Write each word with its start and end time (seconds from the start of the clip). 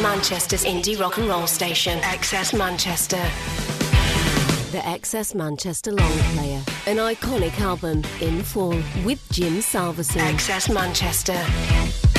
Manchester's 0.00 0.64
indie 0.64 0.98
rock 0.98 1.18
and 1.18 1.28
roll 1.28 1.46
station, 1.46 1.98
XS 2.00 2.56
Manchester. 2.56 3.22
The 4.72 4.78
XS 4.78 5.34
Manchester 5.34 5.92
Long 5.92 6.12
Player, 6.34 6.62
an 6.86 6.96
iconic 6.96 7.60
album 7.60 8.02
in 8.20 8.42
full 8.42 8.80
with 9.04 9.22
Jim 9.30 9.60
Salverson. 9.60 10.20
XS 10.20 10.72
Manchester. 10.72 12.13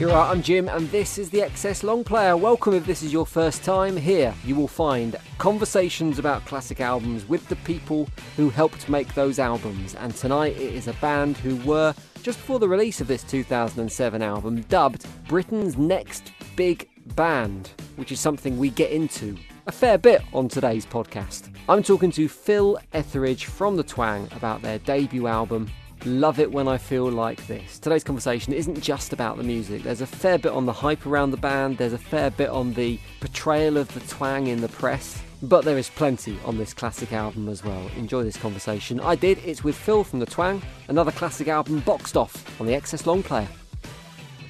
You're 0.00 0.12
right, 0.12 0.30
I'm 0.30 0.42
Jim, 0.42 0.66
and 0.66 0.90
this 0.90 1.18
is 1.18 1.28
the 1.28 1.40
XS 1.40 1.82
Long 1.82 2.04
Player. 2.04 2.34
Welcome 2.34 2.72
if 2.72 2.86
this 2.86 3.02
is 3.02 3.12
your 3.12 3.26
first 3.26 3.62
time 3.62 3.98
here. 3.98 4.32
You 4.46 4.54
will 4.54 4.66
find 4.66 5.14
conversations 5.36 6.18
about 6.18 6.46
classic 6.46 6.80
albums 6.80 7.28
with 7.28 7.46
the 7.50 7.56
people 7.56 8.08
who 8.34 8.48
helped 8.48 8.88
make 8.88 9.12
those 9.12 9.38
albums. 9.38 9.94
And 9.96 10.16
tonight 10.16 10.56
it 10.56 10.74
is 10.74 10.88
a 10.88 10.94
band 10.94 11.36
who 11.36 11.56
were, 11.68 11.94
just 12.22 12.38
before 12.38 12.58
the 12.58 12.66
release 12.66 13.02
of 13.02 13.08
this 13.08 13.22
2007 13.24 14.22
album, 14.22 14.62
dubbed 14.70 15.04
Britain's 15.28 15.76
next 15.76 16.32
big 16.56 16.88
band, 17.14 17.72
which 17.96 18.10
is 18.10 18.20
something 18.20 18.58
we 18.58 18.70
get 18.70 18.92
into 18.92 19.36
a 19.66 19.72
fair 19.72 19.98
bit 19.98 20.22
on 20.32 20.48
today's 20.48 20.86
podcast. 20.86 21.54
I'm 21.68 21.82
talking 21.82 22.10
to 22.12 22.26
Phil 22.26 22.78
Etheridge 22.94 23.44
from 23.44 23.76
The 23.76 23.84
Twang 23.84 24.28
about 24.34 24.62
their 24.62 24.78
debut 24.78 25.26
album, 25.26 25.70
Love 26.06 26.40
It 26.40 26.50
When 26.50 26.66
I 26.66 26.78
Feel 26.78 27.10
Like 27.10 27.46
This. 27.46 27.78
Today's 27.78 28.04
conversation 28.04 28.54
isn't 28.54 28.80
just 28.80 29.12
about 29.12 29.36
the 29.36 29.42
music, 29.42 29.82
there's 29.82 30.00
a 30.00 30.06
fair 30.06 30.38
bit 30.38 30.52
on 30.52 30.64
the 30.64 30.72
hype 30.72 31.04
around 31.04 31.30
the 31.30 31.36
band, 31.36 31.76
there's 31.76 31.92
a 31.92 31.98
fair 31.98 32.30
bit 32.30 32.48
on 32.48 32.72
the 32.72 32.98
portrayal 33.20 33.76
of 33.76 33.92
the 33.92 34.00
twang 34.00 34.46
in 34.46 34.62
the 34.62 34.68
press. 34.68 35.22
But 35.42 35.66
there 35.66 35.76
is 35.76 35.90
plenty 35.90 36.38
on 36.46 36.56
this 36.56 36.72
classic 36.72 37.12
album 37.12 37.50
as 37.50 37.62
well. 37.62 37.90
Enjoy 37.96 38.22
this 38.22 38.38
conversation. 38.38 38.98
I 39.00 39.14
did. 39.14 39.38
It's 39.44 39.62
with 39.62 39.76
Phil 39.76 40.04
from 40.04 40.20
The 40.20 40.26
Twang, 40.26 40.62
another 40.88 41.12
classic 41.12 41.48
album 41.48 41.80
boxed 41.80 42.16
off 42.16 42.60
on 42.60 42.66
the 42.66 42.72
XS 42.72 43.04
Long 43.04 43.22
Player. 43.22 43.48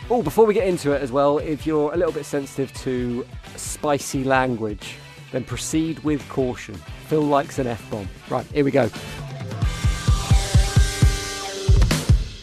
Oh, 0.09 0.23
before 0.23 0.47
we 0.47 0.55
get 0.55 0.69
into 0.69 0.93
it 0.93 1.03
as 1.03 1.11
well, 1.11 1.39
if 1.39 1.67
you're 1.67 1.93
a 1.93 1.97
little 1.97 2.13
bit 2.13 2.27
sensitive 2.27 2.73
to 2.75 3.27
spicy 3.57 4.23
language, 4.23 4.97
then 5.33 5.45
proceed 5.45 5.99
with 6.01 6.29
caution. 6.29 6.75
Phil 7.07 7.23
likes 7.23 7.59
an 7.59 7.67
F 7.67 7.91
bomb. 7.91 8.09
Right, 8.29 8.47
here 8.47 8.65
we 8.65 8.71
go. 8.71 8.89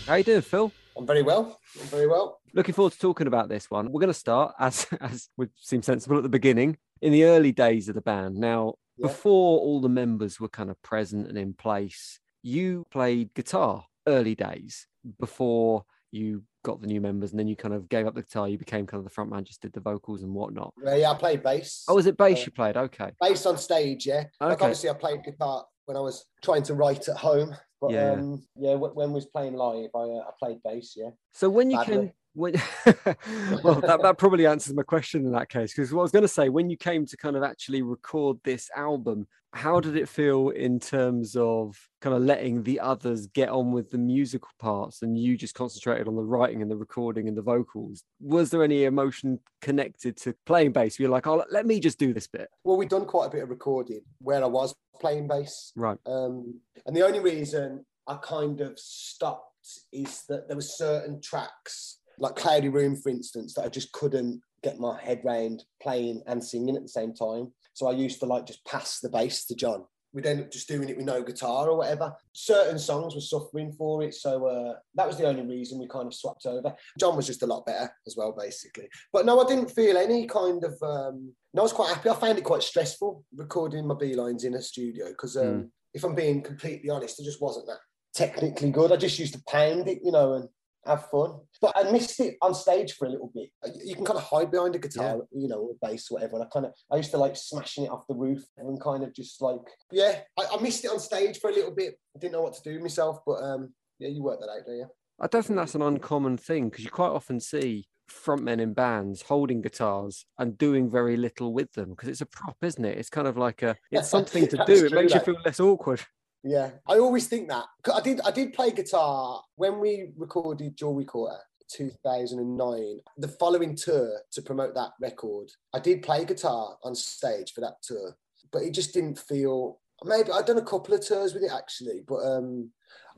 How 0.08 0.16
you 0.16 0.24
doing, 0.24 0.42
Phil? 0.42 0.72
I'm 0.98 1.06
very 1.06 1.22
well. 1.22 1.60
I'm 1.80 1.88
very 1.88 2.08
well. 2.08 2.40
Looking 2.54 2.74
forward 2.74 2.94
to 2.94 3.00
talking 3.00 3.28
about 3.28 3.50
this 3.50 3.70
one. 3.70 3.92
We're 3.92 4.00
going 4.00 4.08
to 4.08 4.14
start, 4.14 4.56
as 4.60 4.88
as 5.02 5.30
would 5.38 5.50
seem 5.56 5.82
sensible 5.84 6.18
at 6.18 6.24
the 6.24 6.30
beginning, 6.30 6.78
in 7.02 7.12
the 7.12 7.26
early 7.26 7.52
days 7.52 7.90
of 7.90 7.96
the 7.96 8.02
band. 8.02 8.36
Now, 8.38 8.76
Yeah. 8.98 9.08
before 9.08 9.60
all 9.60 9.82
the 9.82 9.90
members 9.90 10.40
were 10.40 10.48
kind 10.50 10.70
of 10.70 10.82
present 10.82 11.28
and 11.28 11.38
in 11.38 11.54
place, 11.54 12.20
you 12.42 12.86
played 12.90 13.34
guitar 13.34 13.86
early 14.08 14.34
days 14.34 14.88
before 15.20 15.84
you 16.12 16.44
got 16.64 16.80
the 16.82 16.88
new 16.88 17.02
members, 17.02 17.32
and 17.32 17.40
then 17.40 17.48
you 17.50 17.56
kind 17.58 17.74
of 17.74 17.90
gave 17.90 18.08
up 18.08 18.16
the 18.16 18.22
guitar. 18.24 18.48
You 18.48 18.58
became 18.58 18.88
kind 18.88 19.00
of 19.00 19.04
the 19.04 19.10
front 19.14 19.30
man, 19.30 19.44
just 19.44 19.62
did 19.62 19.74
the 19.74 19.82
vocals 19.82 20.24
and 20.24 20.34
whatnot. 20.34 20.74
Yeah, 20.84 20.96
yeah, 20.96 21.12
I 21.12 21.16
played 21.16 21.44
bass. 21.44 21.84
Oh, 21.90 21.96
was 21.96 22.06
it 22.06 22.16
bass 22.18 22.40
Uh, 22.40 22.44
you 22.46 22.52
played? 22.54 22.78
Okay. 22.78 23.12
bass 23.20 23.46
on 23.46 23.58
stage? 23.58 24.08
Yeah. 24.08 24.24
Like 24.40 24.62
obviously, 24.62 24.90
I 24.90 24.94
played 24.94 25.24
guitar 25.26 25.66
when 25.86 25.98
I 25.98 26.00
was 26.02 26.26
trying 26.42 26.64
to 26.64 26.74
write 26.76 27.08
at 27.10 27.18
home. 27.18 27.56
But 27.80 27.92
Yeah. 27.92 28.14
um, 28.14 28.44
yeah, 28.56 28.76
when 28.76 29.10
we 29.10 29.16
was 29.16 29.26
playing 29.26 29.54
live, 29.54 29.90
I, 29.94 30.00
uh, 30.00 30.24
I 30.28 30.32
played 30.40 30.64
bass. 30.64 30.96
Yeah. 30.96 31.12
So 31.32 31.50
when 31.50 31.70
you 31.70 31.78
Badly. 31.78 31.98
came, 31.98 32.12
well, 33.64 33.82
that, 33.82 34.00
that 34.04 34.16
probably 34.18 34.46
answers 34.46 34.76
my 34.76 34.84
question 34.84 35.26
in 35.26 35.32
that 35.32 35.50
case. 35.50 35.74
Because 35.74 35.92
what 35.92 36.02
I 36.02 36.04
was 36.04 36.12
going 36.12 36.24
to 36.24 36.28
say, 36.28 36.50
when 36.50 36.70
you 36.70 36.78
came 36.78 37.06
to 37.08 37.18
kind 37.18 37.36
of 37.36 37.44
actually 37.44 37.82
record 37.82 38.38
this 38.44 38.70
album, 38.76 39.28
how 39.54 39.80
did 39.80 39.96
it 39.96 40.08
feel 40.08 40.50
in 40.50 40.80
terms 40.80 41.36
of 41.36 41.76
kind 42.02 42.16
of 42.16 42.22
letting 42.22 42.62
the 42.64 42.80
others 42.80 43.26
get 43.28 43.50
on 43.50 43.72
with 43.72 43.90
the 43.90 43.98
musical 43.98 44.52
parts 44.60 45.02
and 45.02 45.18
you 45.18 45.36
just 45.36 45.56
concentrated 45.56 46.08
on 46.08 46.16
the 46.16 46.22
writing 46.22 46.62
and 46.62 46.70
the 46.70 46.76
recording 46.76 47.28
and 47.28 47.36
the 47.36 47.42
vocals? 47.42 48.04
Was 48.20 48.52
there 48.52 48.64
any 48.64 48.84
emotion 48.84 49.40
connected 49.62 50.16
to 50.18 50.36
playing 50.46 50.74
bass? 50.74 51.00
You're 51.00 51.10
like, 51.10 51.26
oh, 51.26 51.44
let 51.50 51.66
me 51.66 51.80
just 51.80 51.98
do 51.98 52.14
this 52.14 52.28
bit. 52.28 52.50
Well, 52.64 52.78
we'd 52.78 52.90
done 52.90 53.06
quite 53.06 53.28
a 53.28 53.32
bit 53.32 53.44
of 53.44 53.50
recording 53.50 54.02
where 54.20 54.44
I 54.44 54.48
was 54.48 54.76
playing 55.02 55.28
bass. 55.28 55.72
Right. 55.76 55.98
Um, 56.06 56.60
and 56.86 56.96
the 56.96 57.06
only 57.06 57.20
reason 57.20 57.84
I 58.06 58.16
kind 58.16 58.62
of 58.62 58.78
stopped 58.78 59.44
is 59.92 60.24
that 60.30 60.48
there 60.48 60.56
were 60.56 60.62
certain 60.62 61.22
tracks, 61.22 62.00
like 62.20 62.36
Cloudy 62.36 62.70
Room, 62.70 62.96
for 62.96 63.10
instance, 63.10 63.54
that 63.54 63.66
I 63.66 63.70
just 63.70 63.92
couldn't 63.92 64.42
get 64.64 64.80
my 64.80 65.00
head 65.02 65.22
round 65.24 65.64
playing 65.82 66.24
and 66.28 66.44
singing 66.44 66.76
at 66.76 66.82
the 66.82 66.88
same 66.90 67.14
time. 67.14 67.52
So 67.74 67.88
I 67.88 67.92
used 67.92 68.20
to 68.22 68.26
like 68.26 68.46
just 68.46 68.66
pass 68.66 69.00
the 69.00 69.10
bass 69.10 69.46
to 69.46 69.56
John. 69.56 69.86
We'd 70.14 70.26
end 70.26 70.40
up 70.40 70.50
just 70.50 70.68
doing 70.68 70.90
it 70.90 70.98
with 70.98 71.06
no 71.06 71.22
guitar 71.22 71.70
or 71.70 71.78
whatever. 71.78 72.16
Certain 72.34 72.80
songs 72.80 73.14
were 73.14 73.22
suffering 73.22 73.72
for 73.74 74.02
it. 74.02 74.16
So 74.16 74.48
uh, 74.48 74.74
that 74.96 75.06
was 75.06 75.18
the 75.18 75.28
only 75.28 75.46
reason 75.46 75.78
we 75.78 75.88
kind 75.88 76.08
of 76.08 76.14
swapped 76.14 76.46
over. 76.48 76.74
John 76.98 77.16
was 77.16 77.28
just 77.28 77.44
a 77.44 77.46
lot 77.46 77.66
better 77.68 77.92
as 78.08 78.16
well, 78.18 78.32
basically. 78.36 78.88
But 79.14 79.26
no, 79.28 79.40
I 79.40 79.48
didn't 79.48 79.70
feel 79.70 79.96
any 79.98 80.26
kind 80.26 80.64
of. 80.64 80.82
Um, 80.82 81.34
no, 81.54 81.62
I 81.62 81.64
was 81.64 81.74
quite 81.74 81.94
happy. 81.94 82.10
I 82.10 82.16
found 82.16 82.38
it 82.40 82.44
quite 82.46 82.64
stressful 82.64 83.24
recording 83.36 83.86
my 83.86 83.96
B 84.00 84.16
lines 84.16 84.44
in 84.44 84.56
a 84.56 84.62
studio 84.62 85.10
because, 85.10 85.38
um, 85.38 85.44
Mm. 85.46 85.70
if 85.94 86.04
I'm 86.04 86.16
being 86.16 86.42
completely 86.42 86.90
honest, 86.90 87.20
I 87.22 87.24
just 87.24 87.42
wasn't 87.42 87.68
that 87.68 87.80
technically 88.16 88.72
good. 88.72 88.92
I 88.92 88.96
just 88.98 89.20
used 89.20 89.34
to 89.34 89.44
pound 89.48 89.88
it, 89.88 90.00
you 90.04 90.12
know, 90.12 90.34
and 90.34 90.50
have 90.88 91.10
fun. 91.10 91.40
But 91.62 91.74
I 91.76 91.92
missed 91.92 92.20
it 92.20 92.38
on 92.42 92.54
stage 92.54 92.94
for 92.94 93.06
a 93.06 93.10
little 93.10 93.32
bit. 93.34 93.50
You 93.84 93.96
can 93.96 94.06
kind 94.06 94.18
of 94.18 94.24
hide 94.24 94.52
behind 94.52 94.76
a 94.76 94.80
guitar, 94.80 95.22
you 95.32 95.48
know, 95.48 95.60
or 95.60 95.76
bass, 95.82 96.10
or 96.10 96.16
whatever. 96.16 96.36
And 96.36 96.46
I 96.46 96.48
kind 96.48 96.66
of, 96.66 96.74
I 96.92 96.98
used 96.98 97.12
to 97.12 97.18
like 97.18 97.36
smashing 97.36 97.86
it 97.86 97.92
off 97.92 98.08
the 98.08 98.16
roof 98.16 98.44
and 98.58 98.82
kind 98.82 99.04
of 99.04 99.14
just 99.14 99.42
like, 99.42 99.60
yeah, 99.92 100.20
I, 100.38 100.46
I 100.54 100.62
missed 100.62 100.86
it 100.86 100.92
on 100.92 101.00
stage 101.00 101.40
for 101.40 101.50
a 101.50 101.54
little 101.54 101.72
bit. 101.72 101.96
I 102.16 102.20
didn't 102.20 102.34
know 102.34 102.42
what 102.42 102.54
to 102.56 102.64
do 102.64 102.80
myself, 102.80 103.20
but 103.26 103.44
um, 103.44 103.74
yeah, 104.00 104.10
you 104.10 104.24
worked 104.24 104.42
that 104.42 104.50
out, 104.50 104.66
don't 104.66 104.78
you? 104.78 104.88
I 105.20 105.28
don't 105.28 105.44
think 105.44 105.58
that's 105.58 105.76
an 105.76 105.82
uncommon 105.82 106.38
thing 106.38 106.70
because 106.70 106.84
you 106.84 106.92
quite 106.92 107.10
often 107.10 107.40
see 107.40 107.88
frontmen 108.10 108.62
in 108.62 108.74
bands 108.74 109.24
holding 109.24 109.62
guitars 109.62 110.26
and 110.38 110.58
doing 110.58 110.90
very 110.90 111.18
little 111.18 111.54
with 111.54 111.72
them 111.74 111.90
because 111.90 112.10
it's 112.10 112.22
a 112.22 112.26
prop, 112.26 112.58
isn't 112.62 112.86
it? 112.86 112.98
It's 112.98 113.10
kind 113.10 113.28
of 113.28 113.38
like 113.38 113.64
a 113.64 113.76
it's 113.92 114.10
something 114.10 114.48
to 114.48 114.58
That's 114.58 114.68
do. 114.68 114.86
It 114.86 114.90
true, 114.90 115.02
makes 115.02 115.14
you 115.14 115.20
feel 115.22 115.38
less 115.44 115.60
awkward. 115.60 116.02
Yeah, 116.44 116.72
I 116.88 117.00
always 117.00 117.28
think 117.28 117.50
that. 117.50 117.66
I 117.94 118.02
did. 118.02 118.22
I 118.22 118.32
did 118.32 118.54
play 118.54 118.72
guitar 118.72 119.42
when 119.56 119.80
we 119.80 120.12
recorded 120.16 120.78
Jewelry 120.78 121.06
Quarter, 121.06 121.40
2009. 121.70 123.00
The 123.18 123.28
following 123.28 123.76
tour 123.76 124.20
to 124.32 124.42
promote 124.42 124.74
that 124.76 124.92
record, 125.02 125.50
I 125.74 125.80
did 125.80 126.04
play 126.04 126.26
guitar 126.26 126.78
on 126.84 126.96
stage 126.96 127.54
for 127.54 127.62
that 127.62 127.82
tour, 127.82 128.16
but 128.52 128.62
it 128.64 128.74
just 128.74 128.94
didn't 128.94 129.20
feel. 129.20 129.80
Maybe 130.06 130.32
I'd 130.32 130.46
done 130.46 130.60
a 130.60 130.64
couple 130.64 130.94
of 130.94 131.06
tours 131.06 131.34
with 131.34 131.42
it 131.44 131.52
actually, 131.52 132.04
but 132.08 132.18
um, 132.18 132.70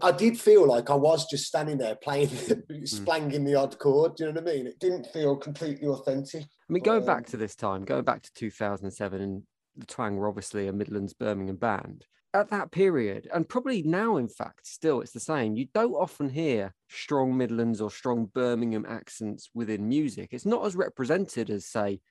I 0.02 0.14
did 0.14 0.40
feel 0.40 0.66
like 0.66 0.90
I 0.90 0.96
was 0.96 1.28
just 1.30 1.46
standing 1.46 1.78
there 1.78 1.96
playing, 1.96 2.30
splanging 2.86 3.44
the 3.44 3.56
odd 3.56 3.78
chord. 3.80 4.16
Do 4.16 4.24
you 4.24 4.32
know 4.32 4.40
what 4.42 4.50
I 4.50 4.56
mean? 4.56 4.66
It 4.66 4.80
didn't 4.80 5.08
feel 5.08 5.36
completely 5.36 5.90
authentic. 5.90 6.44
I 6.44 6.74
mean, 6.74 6.82
going 6.82 7.02
Um, 7.02 7.06
back 7.06 7.26
to 7.28 7.38
this 7.38 7.56
time, 7.56 7.84
going 7.84 8.06
back 8.06 8.22
to 8.22 8.34
2007, 8.34 9.22
and 9.22 9.44
the 9.76 9.86
Twang 9.88 10.16
were 10.16 10.30
obviously 10.30 10.68
a 10.68 10.74
Midlands 10.74 11.14
Birmingham 11.14 11.58
band. 11.58 12.06
At 12.32 12.52
that 12.52 12.70
period, 12.70 13.28
and 13.34 13.50
probably 13.50 13.82
now, 13.82 14.18
in 14.18 14.28
fact, 14.28 14.68
still 14.68 15.02
it's 15.02 15.14
the 15.14 15.20
same. 15.20 15.56
You 15.56 15.66
don't 15.74 15.94
often 15.94 16.30
hear 16.30 16.76
strong 16.88 17.36
Midlands 17.36 17.82
or 17.82 17.90
strong 17.90 18.26
Birmingham 18.36 18.86
accents 18.88 19.50
within 19.56 19.90
music. 19.90 20.30
It's 20.32 20.46
not 20.46 20.64
as 20.64 20.76
represented 20.76 21.50
as, 21.50 21.66
say, 21.66 22.02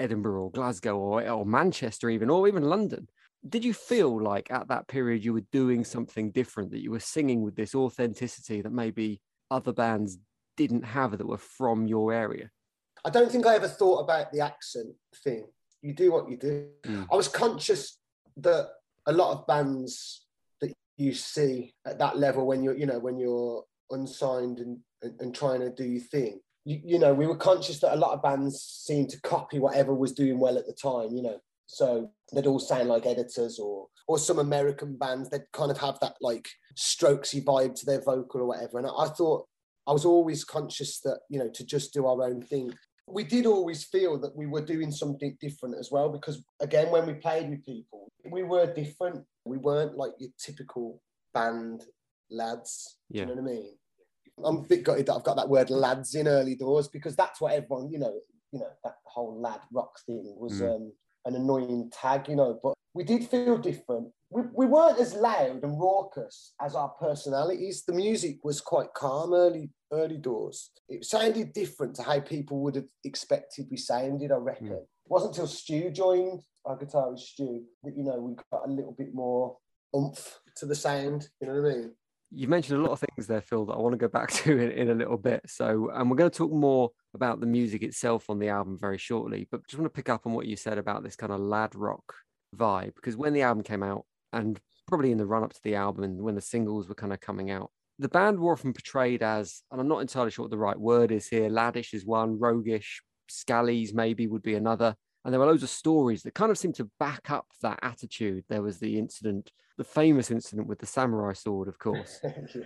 Edinburgh 0.00 0.42
or 0.42 0.50
Glasgow 0.50 0.96
or, 0.96 1.28
or 1.28 1.46
Manchester, 1.46 2.10
even, 2.10 2.28
or 2.28 2.48
even 2.48 2.64
London. 2.64 3.08
Did 3.48 3.64
you 3.64 3.72
feel 3.72 4.20
like 4.20 4.50
at 4.50 4.66
that 4.66 4.88
period 4.88 5.24
you 5.24 5.32
were 5.32 5.46
doing 5.52 5.84
something 5.84 6.32
different, 6.32 6.72
that 6.72 6.82
you 6.82 6.90
were 6.90 6.98
singing 6.98 7.42
with 7.42 7.54
this 7.54 7.72
authenticity 7.72 8.62
that 8.62 8.72
maybe 8.72 9.20
other 9.48 9.72
bands 9.72 10.18
didn't 10.56 10.82
have 10.82 11.16
that 11.16 11.26
were 11.26 11.38
from 11.38 11.86
your 11.86 12.12
area? 12.12 12.50
I 13.04 13.10
don't 13.10 13.30
think 13.30 13.46
I 13.46 13.54
ever 13.54 13.68
thought 13.68 14.00
about 14.00 14.32
the 14.32 14.40
accent 14.40 14.92
thing. 15.22 15.46
You 15.82 15.94
do 15.94 16.10
what 16.10 16.28
you 16.28 16.36
do. 16.36 16.68
Mm. 16.82 17.06
I 17.12 17.14
was 17.14 17.28
conscious 17.28 17.96
that 18.38 18.70
a 19.08 19.12
lot 19.12 19.32
of 19.32 19.46
bands 19.46 20.26
that 20.60 20.72
you 20.96 21.12
see 21.12 21.74
at 21.86 21.98
that 21.98 22.18
level 22.18 22.46
when 22.46 22.62
you're, 22.62 22.76
you 22.76 22.86
know, 22.86 22.98
when 22.98 23.18
you're 23.18 23.64
unsigned 23.90 24.60
and, 24.60 24.78
and, 25.02 25.20
and 25.20 25.34
trying 25.34 25.60
to 25.60 25.70
do 25.70 25.84
your 25.84 26.02
thing, 26.02 26.40
you, 26.64 26.80
you 26.84 26.98
know, 26.98 27.14
we 27.14 27.26
were 27.26 27.36
conscious 27.36 27.80
that 27.80 27.94
a 27.94 27.96
lot 27.96 28.12
of 28.12 28.22
bands 28.22 28.60
seemed 28.60 29.08
to 29.10 29.20
copy 29.22 29.58
whatever 29.58 29.94
was 29.94 30.12
doing 30.12 30.38
well 30.38 30.58
at 30.58 30.66
the 30.66 30.72
time, 30.72 31.14
you 31.16 31.22
know. 31.22 31.40
So 31.66 32.10
they'd 32.32 32.46
all 32.46 32.60
sound 32.60 32.88
like 32.88 33.06
editors 33.06 33.58
or 33.58 33.88
or 34.06 34.18
some 34.18 34.38
American 34.38 34.96
bands, 34.96 35.28
they'd 35.28 35.52
kind 35.52 35.70
of 35.70 35.78
have 35.78 36.00
that 36.00 36.14
like 36.20 36.48
strokesy 36.76 37.44
vibe 37.44 37.74
to 37.74 37.86
their 37.86 38.00
vocal 38.00 38.40
or 38.40 38.46
whatever. 38.46 38.78
And 38.78 38.86
I, 38.86 38.90
I 38.90 39.08
thought 39.08 39.46
I 39.86 39.92
was 39.92 40.06
always 40.06 40.44
conscious 40.44 41.00
that, 41.00 41.20
you 41.28 41.38
know, 41.38 41.50
to 41.50 41.64
just 41.64 41.92
do 41.92 42.06
our 42.06 42.22
own 42.22 42.42
thing. 42.42 42.72
We 43.10 43.24
did 43.24 43.46
always 43.46 43.84
feel 43.84 44.18
that 44.20 44.36
we 44.36 44.46
were 44.46 44.64
doing 44.64 44.90
something 44.90 45.36
different 45.40 45.76
as 45.78 45.90
well, 45.90 46.08
because 46.10 46.42
again, 46.60 46.90
when 46.90 47.06
we 47.06 47.14
played 47.14 47.48
with 47.48 47.64
people, 47.64 48.12
we 48.30 48.42
were 48.42 48.72
different. 48.72 49.24
We 49.44 49.56
weren't 49.58 49.96
like 49.96 50.12
your 50.18 50.30
typical 50.38 51.00
band 51.32 51.84
lads. 52.30 52.98
Yeah. 53.10 53.22
You 53.22 53.26
know 53.28 53.42
what 53.42 53.50
I 53.50 53.54
mean? 53.54 53.74
I'm 54.44 54.56
a 54.58 54.62
bit 54.62 54.84
gutted 54.84 55.06
that 55.06 55.14
I've 55.14 55.24
got 55.24 55.36
that 55.36 55.48
word 55.48 55.70
lads 55.70 56.14
in 56.14 56.28
early 56.28 56.54
doors 56.54 56.88
because 56.88 57.16
that's 57.16 57.40
what 57.40 57.52
everyone, 57.52 57.90
you 57.90 57.98
know, 57.98 58.14
you 58.52 58.60
know, 58.60 58.68
that 58.84 58.96
whole 59.04 59.40
lad 59.40 59.60
rock 59.72 59.98
thing 60.06 60.34
was 60.38 60.60
Mm. 60.60 60.76
um, 60.76 60.92
an 61.24 61.34
annoying 61.34 61.90
tag, 61.90 62.28
you 62.28 62.36
know, 62.36 62.58
but 62.62 62.74
we 62.94 63.04
did 63.04 63.28
feel 63.28 63.58
different. 63.58 64.12
We, 64.30 64.42
we 64.54 64.66
weren't 64.66 65.00
as 65.00 65.14
loud 65.14 65.62
and 65.62 65.78
raucous 65.78 66.54
as 66.60 66.74
our 66.74 66.90
personalities. 66.90 67.84
The 67.84 67.92
music 67.92 68.38
was 68.44 68.60
quite 68.60 68.94
calm 68.94 69.34
early 69.34 69.70
early 69.92 70.18
doors. 70.18 70.70
It 70.88 71.04
sounded 71.04 71.52
different 71.52 71.96
to 71.96 72.02
how 72.02 72.20
people 72.20 72.60
would 72.60 72.76
have 72.76 72.88
expected 73.04 73.66
we 73.70 73.76
sounded, 73.76 74.32
I 74.32 74.36
reckon. 74.36 74.68
Mm. 74.68 74.72
It 74.72 74.86
wasn't 75.06 75.34
until 75.34 75.46
Stu 75.46 75.90
joined, 75.90 76.42
our 76.64 76.76
guitarist 76.76 77.20
Stu, 77.20 77.62
that, 77.82 77.96
you 77.96 78.04
know, 78.04 78.18
we 78.18 78.34
got 78.52 78.66
a 78.66 78.70
little 78.70 78.92
bit 78.92 79.14
more 79.14 79.56
oomph 79.96 80.38
to 80.56 80.66
the 80.66 80.74
sound, 80.74 81.28
you 81.40 81.46
know 81.46 81.60
what 81.60 81.70
I 81.70 81.74
mean? 81.74 81.92
You 82.30 82.46
mentioned 82.46 82.78
a 82.78 82.82
lot 82.82 82.92
of 82.92 83.00
things 83.00 83.26
there, 83.26 83.40
Phil, 83.40 83.64
that 83.66 83.72
I 83.72 83.78
want 83.78 83.94
to 83.94 83.98
go 83.98 84.08
back 84.08 84.30
to 84.32 84.58
in, 84.58 84.70
in 84.72 84.90
a 84.90 84.94
little 84.94 85.16
bit. 85.16 85.42
So, 85.46 85.90
and 85.94 86.10
we're 86.10 86.16
going 86.16 86.30
to 86.30 86.36
talk 86.36 86.52
more 86.52 86.90
about 87.14 87.40
the 87.40 87.46
music 87.46 87.82
itself 87.82 88.28
on 88.28 88.38
the 88.38 88.48
album 88.48 88.78
very 88.78 88.98
shortly. 88.98 89.48
But 89.50 89.66
just 89.66 89.78
want 89.78 89.92
to 89.92 89.96
pick 89.96 90.10
up 90.10 90.26
on 90.26 90.34
what 90.34 90.46
you 90.46 90.56
said 90.56 90.78
about 90.78 91.02
this 91.02 91.16
kind 91.16 91.32
of 91.32 91.40
lad 91.40 91.74
rock 91.74 92.14
vibe, 92.54 92.94
because 92.96 93.16
when 93.16 93.32
the 93.32 93.42
album 93.42 93.62
came 93.62 93.82
out, 93.82 94.04
and 94.32 94.60
probably 94.86 95.10
in 95.10 95.18
the 95.18 95.26
run 95.26 95.42
up 95.42 95.54
to 95.54 95.60
the 95.64 95.74
album, 95.74 96.04
and 96.04 96.20
when 96.20 96.34
the 96.34 96.40
singles 96.40 96.88
were 96.88 96.94
kind 96.94 97.12
of 97.12 97.20
coming 97.20 97.50
out, 97.50 97.70
the 97.98 98.08
band 98.08 98.38
were 98.38 98.52
often 98.52 98.72
portrayed 98.72 99.22
as, 99.22 99.62
and 99.70 99.80
I'm 99.80 99.88
not 99.88 100.00
entirely 100.00 100.30
sure 100.30 100.44
what 100.44 100.50
the 100.50 100.58
right 100.58 100.78
word 100.78 101.10
is 101.10 101.28
here. 101.28 101.48
Laddish 101.50 101.94
is 101.94 102.04
one, 102.04 102.38
roguish, 102.38 103.02
scallies 103.30 103.92
maybe 103.94 104.26
would 104.26 104.42
be 104.42 104.54
another. 104.54 104.94
And 105.24 105.32
there 105.32 105.40
were 105.40 105.46
loads 105.46 105.64
of 105.64 105.68
stories 105.68 106.22
that 106.22 106.34
kind 106.34 106.50
of 106.50 106.56
seemed 106.58 106.76
to 106.76 106.90
back 107.00 107.30
up 107.30 107.46
that 107.62 107.80
attitude. 107.82 108.44
There 108.48 108.62
was 108.62 108.78
the 108.78 108.98
incident, 108.98 109.50
the 109.76 109.84
famous 109.84 110.30
incident 110.30 110.68
with 110.68 110.78
the 110.78 110.86
samurai 110.86 111.32
sword, 111.32 111.68
of 111.68 111.78
course. 111.86 112.20
Yeah. 112.22 112.62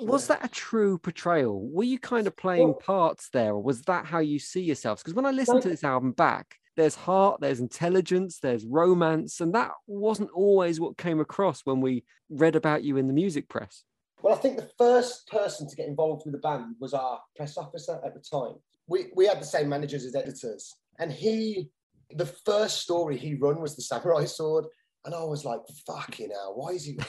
Was 0.00 0.28
that 0.28 0.44
a 0.44 0.48
true 0.48 0.96
portrayal? 0.98 1.60
Were 1.68 1.84
you 1.84 1.98
kind 1.98 2.26
of 2.26 2.36
playing 2.36 2.68
Well- 2.68 2.74
parts 2.74 3.28
there, 3.30 3.52
or 3.52 3.62
was 3.62 3.82
that 3.82 4.06
how 4.06 4.20
you 4.20 4.38
see 4.38 4.62
yourselves? 4.62 5.02
Because 5.02 5.14
when 5.14 5.26
I 5.26 5.32
listen 5.32 5.60
to 5.60 5.68
this 5.68 5.84
album 5.84 6.12
back, 6.12 6.54
there's 6.76 6.94
heart, 6.94 7.40
there's 7.40 7.58
intelligence, 7.58 8.38
there's 8.38 8.64
romance, 8.64 9.40
and 9.40 9.52
that 9.56 9.72
wasn't 9.88 10.30
always 10.30 10.78
what 10.78 10.96
came 10.96 11.18
across 11.18 11.62
when 11.64 11.80
we 11.80 12.04
read 12.30 12.54
about 12.54 12.84
you 12.84 12.96
in 12.96 13.08
the 13.08 13.12
music 13.12 13.48
press. 13.48 13.82
Well, 14.22 14.34
I 14.34 14.38
think 14.38 14.56
the 14.56 14.70
first 14.78 15.28
person 15.28 15.68
to 15.68 15.76
get 15.76 15.86
involved 15.88 16.22
with 16.24 16.32
the 16.34 16.40
band 16.40 16.74
was 16.80 16.92
our 16.94 17.20
press 17.36 17.56
officer 17.56 18.00
at 18.04 18.14
the 18.14 18.20
time. 18.20 18.56
We, 18.88 19.06
we 19.14 19.26
had 19.26 19.40
the 19.40 19.44
same 19.46 19.68
managers 19.68 20.04
as 20.04 20.14
editors, 20.16 20.74
and 20.98 21.12
he, 21.12 21.70
the 22.10 22.26
first 22.26 22.78
story 22.80 23.16
he 23.16 23.34
run 23.34 23.60
was 23.60 23.76
the 23.76 23.82
samurai 23.82 24.24
sword, 24.24 24.64
and 25.04 25.14
I 25.14 25.22
was 25.24 25.44
like, 25.44 25.60
"Fucking 25.86 26.30
hell, 26.30 26.54
why 26.56 26.70
is 26.70 26.84
he?" 26.84 26.98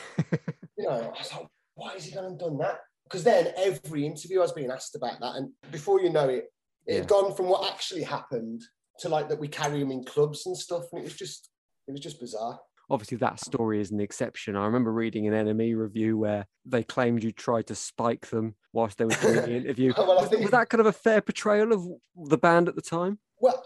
You 0.78 0.86
know, 0.86 0.92
I 1.14 1.18
was 1.18 1.34
like, 1.34 1.48
"Why 1.76 1.94
is 1.96 2.06
he 2.06 2.12
going 2.12 2.26
and 2.28 2.40
done 2.40 2.58
that?" 2.60 2.80
Because 3.04 3.24
then 3.24 3.52
every 3.58 4.06
interview 4.06 4.40
I 4.40 4.44
was 4.44 4.52
being 4.54 4.72
asked 4.72 4.96
about 4.96 5.20
that, 5.20 5.36
and 5.36 5.52
before 5.72 6.00
you 6.02 6.10
know 6.10 6.30
it, 6.30 6.46
it 6.86 6.94
had 6.96 7.04
Yeah. 7.04 7.08
gone 7.08 7.34
from 7.36 7.48
what 7.50 7.70
actually 7.74 8.04
happened 8.04 8.62
to 9.00 9.10
like 9.10 9.28
that 9.30 9.40
we 9.40 9.48
carry 9.48 9.82
him 9.82 9.92
in 9.92 10.04
clubs 10.06 10.46
and 10.46 10.56
stuff, 10.58 10.84
and 10.92 11.00
it 11.02 11.04
was 11.06 11.16
just, 11.16 11.50
it 11.88 11.92
was 11.92 12.02
just 12.02 12.20
bizarre. 12.20 12.60
Obviously, 12.90 13.18
that 13.18 13.40
story 13.40 13.80
is 13.80 13.92
an 13.92 14.00
exception. 14.00 14.56
I 14.56 14.66
remember 14.66 14.92
reading 14.92 15.28
an 15.28 15.34
NME 15.46 15.78
review 15.78 16.18
where 16.18 16.48
they 16.66 16.84
claimed 16.84 17.24
you 17.24 17.32
tried 17.32 17.68
to 17.68 17.76
spike 17.76 18.28
them 18.30 18.56
whilst 18.74 18.98
they 18.98 19.06
were 19.06 19.12
doing 19.22 19.36
the 19.36 19.52
interview. 19.58 19.94
Well, 19.96 20.08
was, 20.20 20.30
think- 20.30 20.42
was 20.42 20.52
that 20.52 20.70
kind 20.70 20.82
of 20.82 20.88
a 20.88 20.92
fair 20.94 21.22
portrayal 21.22 21.72
of 21.72 21.86
the 22.30 22.38
band 22.38 22.68
at 22.68 22.76
the 22.76 22.82
time? 22.82 23.20
Well, 23.40 23.64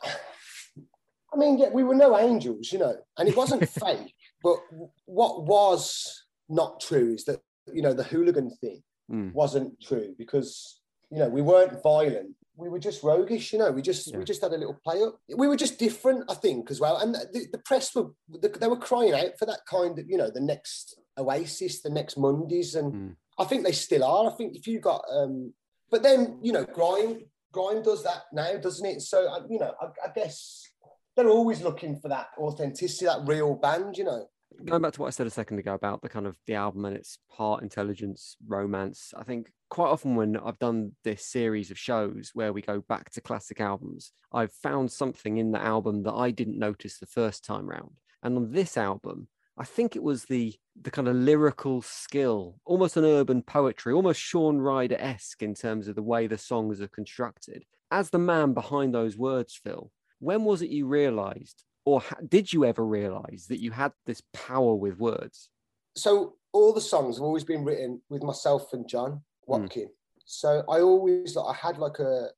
I 1.33 1.37
mean, 1.37 1.57
yeah, 1.57 1.69
we 1.69 1.83
were 1.83 1.95
no 1.95 2.17
angels, 2.19 2.71
you 2.71 2.79
know, 2.79 2.95
and 3.17 3.27
it 3.29 3.35
wasn't 3.37 3.67
fake. 3.85 4.13
But 4.43 4.57
what 5.05 5.45
was 5.45 6.25
not 6.49 6.81
true 6.81 7.13
is 7.13 7.23
that 7.25 7.39
you 7.73 7.81
know 7.81 7.93
the 7.93 8.03
hooligan 8.03 8.49
thing 8.61 8.83
Mm. 9.11 9.33
wasn't 9.33 9.81
true 9.81 10.15
because 10.17 10.79
you 11.11 11.19
know 11.19 11.27
we 11.27 11.41
weren't 11.41 11.83
violent. 11.83 12.35
We 12.55 12.69
were 12.69 12.79
just 12.79 13.01
roguish, 13.03 13.51
you 13.51 13.59
know. 13.59 13.71
We 13.71 13.81
just 13.81 14.11
Yeah. 14.11 14.17
we 14.19 14.25
just 14.25 14.41
had 14.41 14.53
a 14.53 14.57
little 14.57 14.79
play 14.83 15.01
up. 15.01 15.19
We 15.35 15.47
were 15.47 15.55
just 15.55 15.79
different, 15.79 16.29
I 16.29 16.35
think, 16.35 16.69
as 16.69 16.79
well. 16.79 16.97
And 16.97 17.15
the, 17.15 17.47
the 17.51 17.57
press 17.59 17.95
were 17.95 18.11
they 18.29 18.67
were 18.67 18.77
crying 18.77 19.13
out 19.13 19.38
for 19.39 19.45
that 19.45 19.61
kind 19.69 19.97
of 19.97 20.09
you 20.09 20.17
know 20.17 20.29
the 20.29 20.39
next 20.41 21.00
Oasis, 21.17 21.81
the 21.81 21.89
next 21.89 22.17
Mondays, 22.17 22.75
and 22.75 22.94
Mm. 22.94 23.15
I 23.39 23.45
think 23.45 23.63
they 23.63 23.71
still 23.71 24.03
are. 24.03 24.31
I 24.31 24.35
think 24.35 24.55
if 24.55 24.67
you 24.67 24.79
got, 24.79 25.03
um, 25.11 25.53
but 25.89 26.03
then 26.03 26.39
you 26.44 26.51
know, 26.51 26.65
grime 26.65 27.21
grime 27.51 27.81
does 27.83 28.03
that 28.03 28.23
now, 28.31 28.57
doesn't 28.57 28.85
it? 28.85 29.01
So 29.01 29.17
you 29.50 29.59
know, 29.59 29.73
I, 29.81 29.85
I 30.07 30.11
guess 30.13 30.69
they're 31.15 31.29
always 31.29 31.61
looking 31.61 32.00
for 32.00 32.09
that 32.09 32.27
authenticity, 32.38 33.05
that 33.05 33.25
real 33.27 33.55
band, 33.55 33.97
you 33.97 34.03
know. 34.03 34.27
Going 34.65 34.81
back 34.81 34.94
to 34.94 35.01
what 35.01 35.07
I 35.07 35.11
said 35.11 35.27
a 35.27 35.31
second 35.31 35.59
ago 35.59 35.73
about 35.73 36.01
the 36.01 36.09
kind 36.09 36.25
of 36.25 36.38
the 36.47 36.55
album 36.55 36.85
and 36.85 36.95
its 36.95 37.17
heart, 37.29 37.63
intelligence, 37.63 38.38
romance, 38.47 39.13
I 39.17 39.23
think 39.23 39.51
quite 39.69 39.89
often 39.89 40.15
when 40.15 40.38
I've 40.38 40.59
done 40.59 40.94
this 41.03 41.25
series 41.25 41.71
of 41.71 41.77
shows 41.77 42.31
where 42.33 42.53
we 42.53 42.61
go 42.61 42.81
back 42.88 43.09
to 43.11 43.21
classic 43.21 43.59
albums, 43.59 44.11
I've 44.31 44.53
found 44.53 44.91
something 44.91 45.38
in 45.38 45.51
the 45.51 45.61
album 45.61 46.03
that 46.03 46.13
I 46.13 46.31
didn't 46.31 46.59
notice 46.59 46.97
the 46.97 47.07
first 47.07 47.44
time 47.44 47.67
round. 47.67 47.91
And 48.21 48.38
on 48.38 48.51
this 48.51 48.77
album, 48.77 49.27
I 49.57 49.65
think 49.65 49.95
it 49.95 50.03
was 50.03 50.25
the 50.25 50.55
the 50.81 50.91
kind 50.91 51.07
of 51.07 51.15
lyrical 51.15 51.81
skill, 51.81 52.59
almost 52.65 52.97
an 52.97 53.05
urban 53.05 53.44
poetry, 53.44 53.94
almost 53.94 54.19
Shaun 54.19 54.59
Ryder 54.59 54.97
esque 54.97 55.44
in 55.44 55.53
terms 55.53 55.88
of 55.88 55.95
the 55.95 56.01
way 56.01 56.25
the 56.25 56.38
songs 56.38 56.81
are 56.81 56.88
constructed. 56.88 57.63
As 57.91 58.09
the 58.09 58.17
man 58.17 58.53
behind 58.53 58.94
those 58.94 59.15
words, 59.15 59.59
Phil, 59.63 59.91
when 60.19 60.45
was 60.45 60.63
it 60.63 60.72
you 60.72 60.88
realised, 60.88 61.63
or 61.85 62.01
ha- 62.01 62.17
did 62.27 62.51
you 62.51 62.65
ever 62.65 62.85
realise 62.85 63.47
that 63.47 63.61
you 63.61 63.71
had 63.71 63.91
this 64.05 64.21
power 64.33 64.75
with 64.75 64.97
words? 64.97 65.49
So 65.95 66.35
all 66.53 66.73
the 66.73 66.81
songs 66.81 67.17
have 67.17 67.23
always 67.23 67.43
been 67.43 67.63
written 67.63 68.01
with 68.09 68.23
myself 68.23 68.73
and 68.73 68.87
John 68.87 69.21
Watkin. 69.45 69.89
So 70.25 70.63
I 70.69 70.79
always 70.79 71.35
like 71.35 71.55
I 71.55 71.67
had 71.67 71.77
like 71.77 71.99
a 71.99 72.29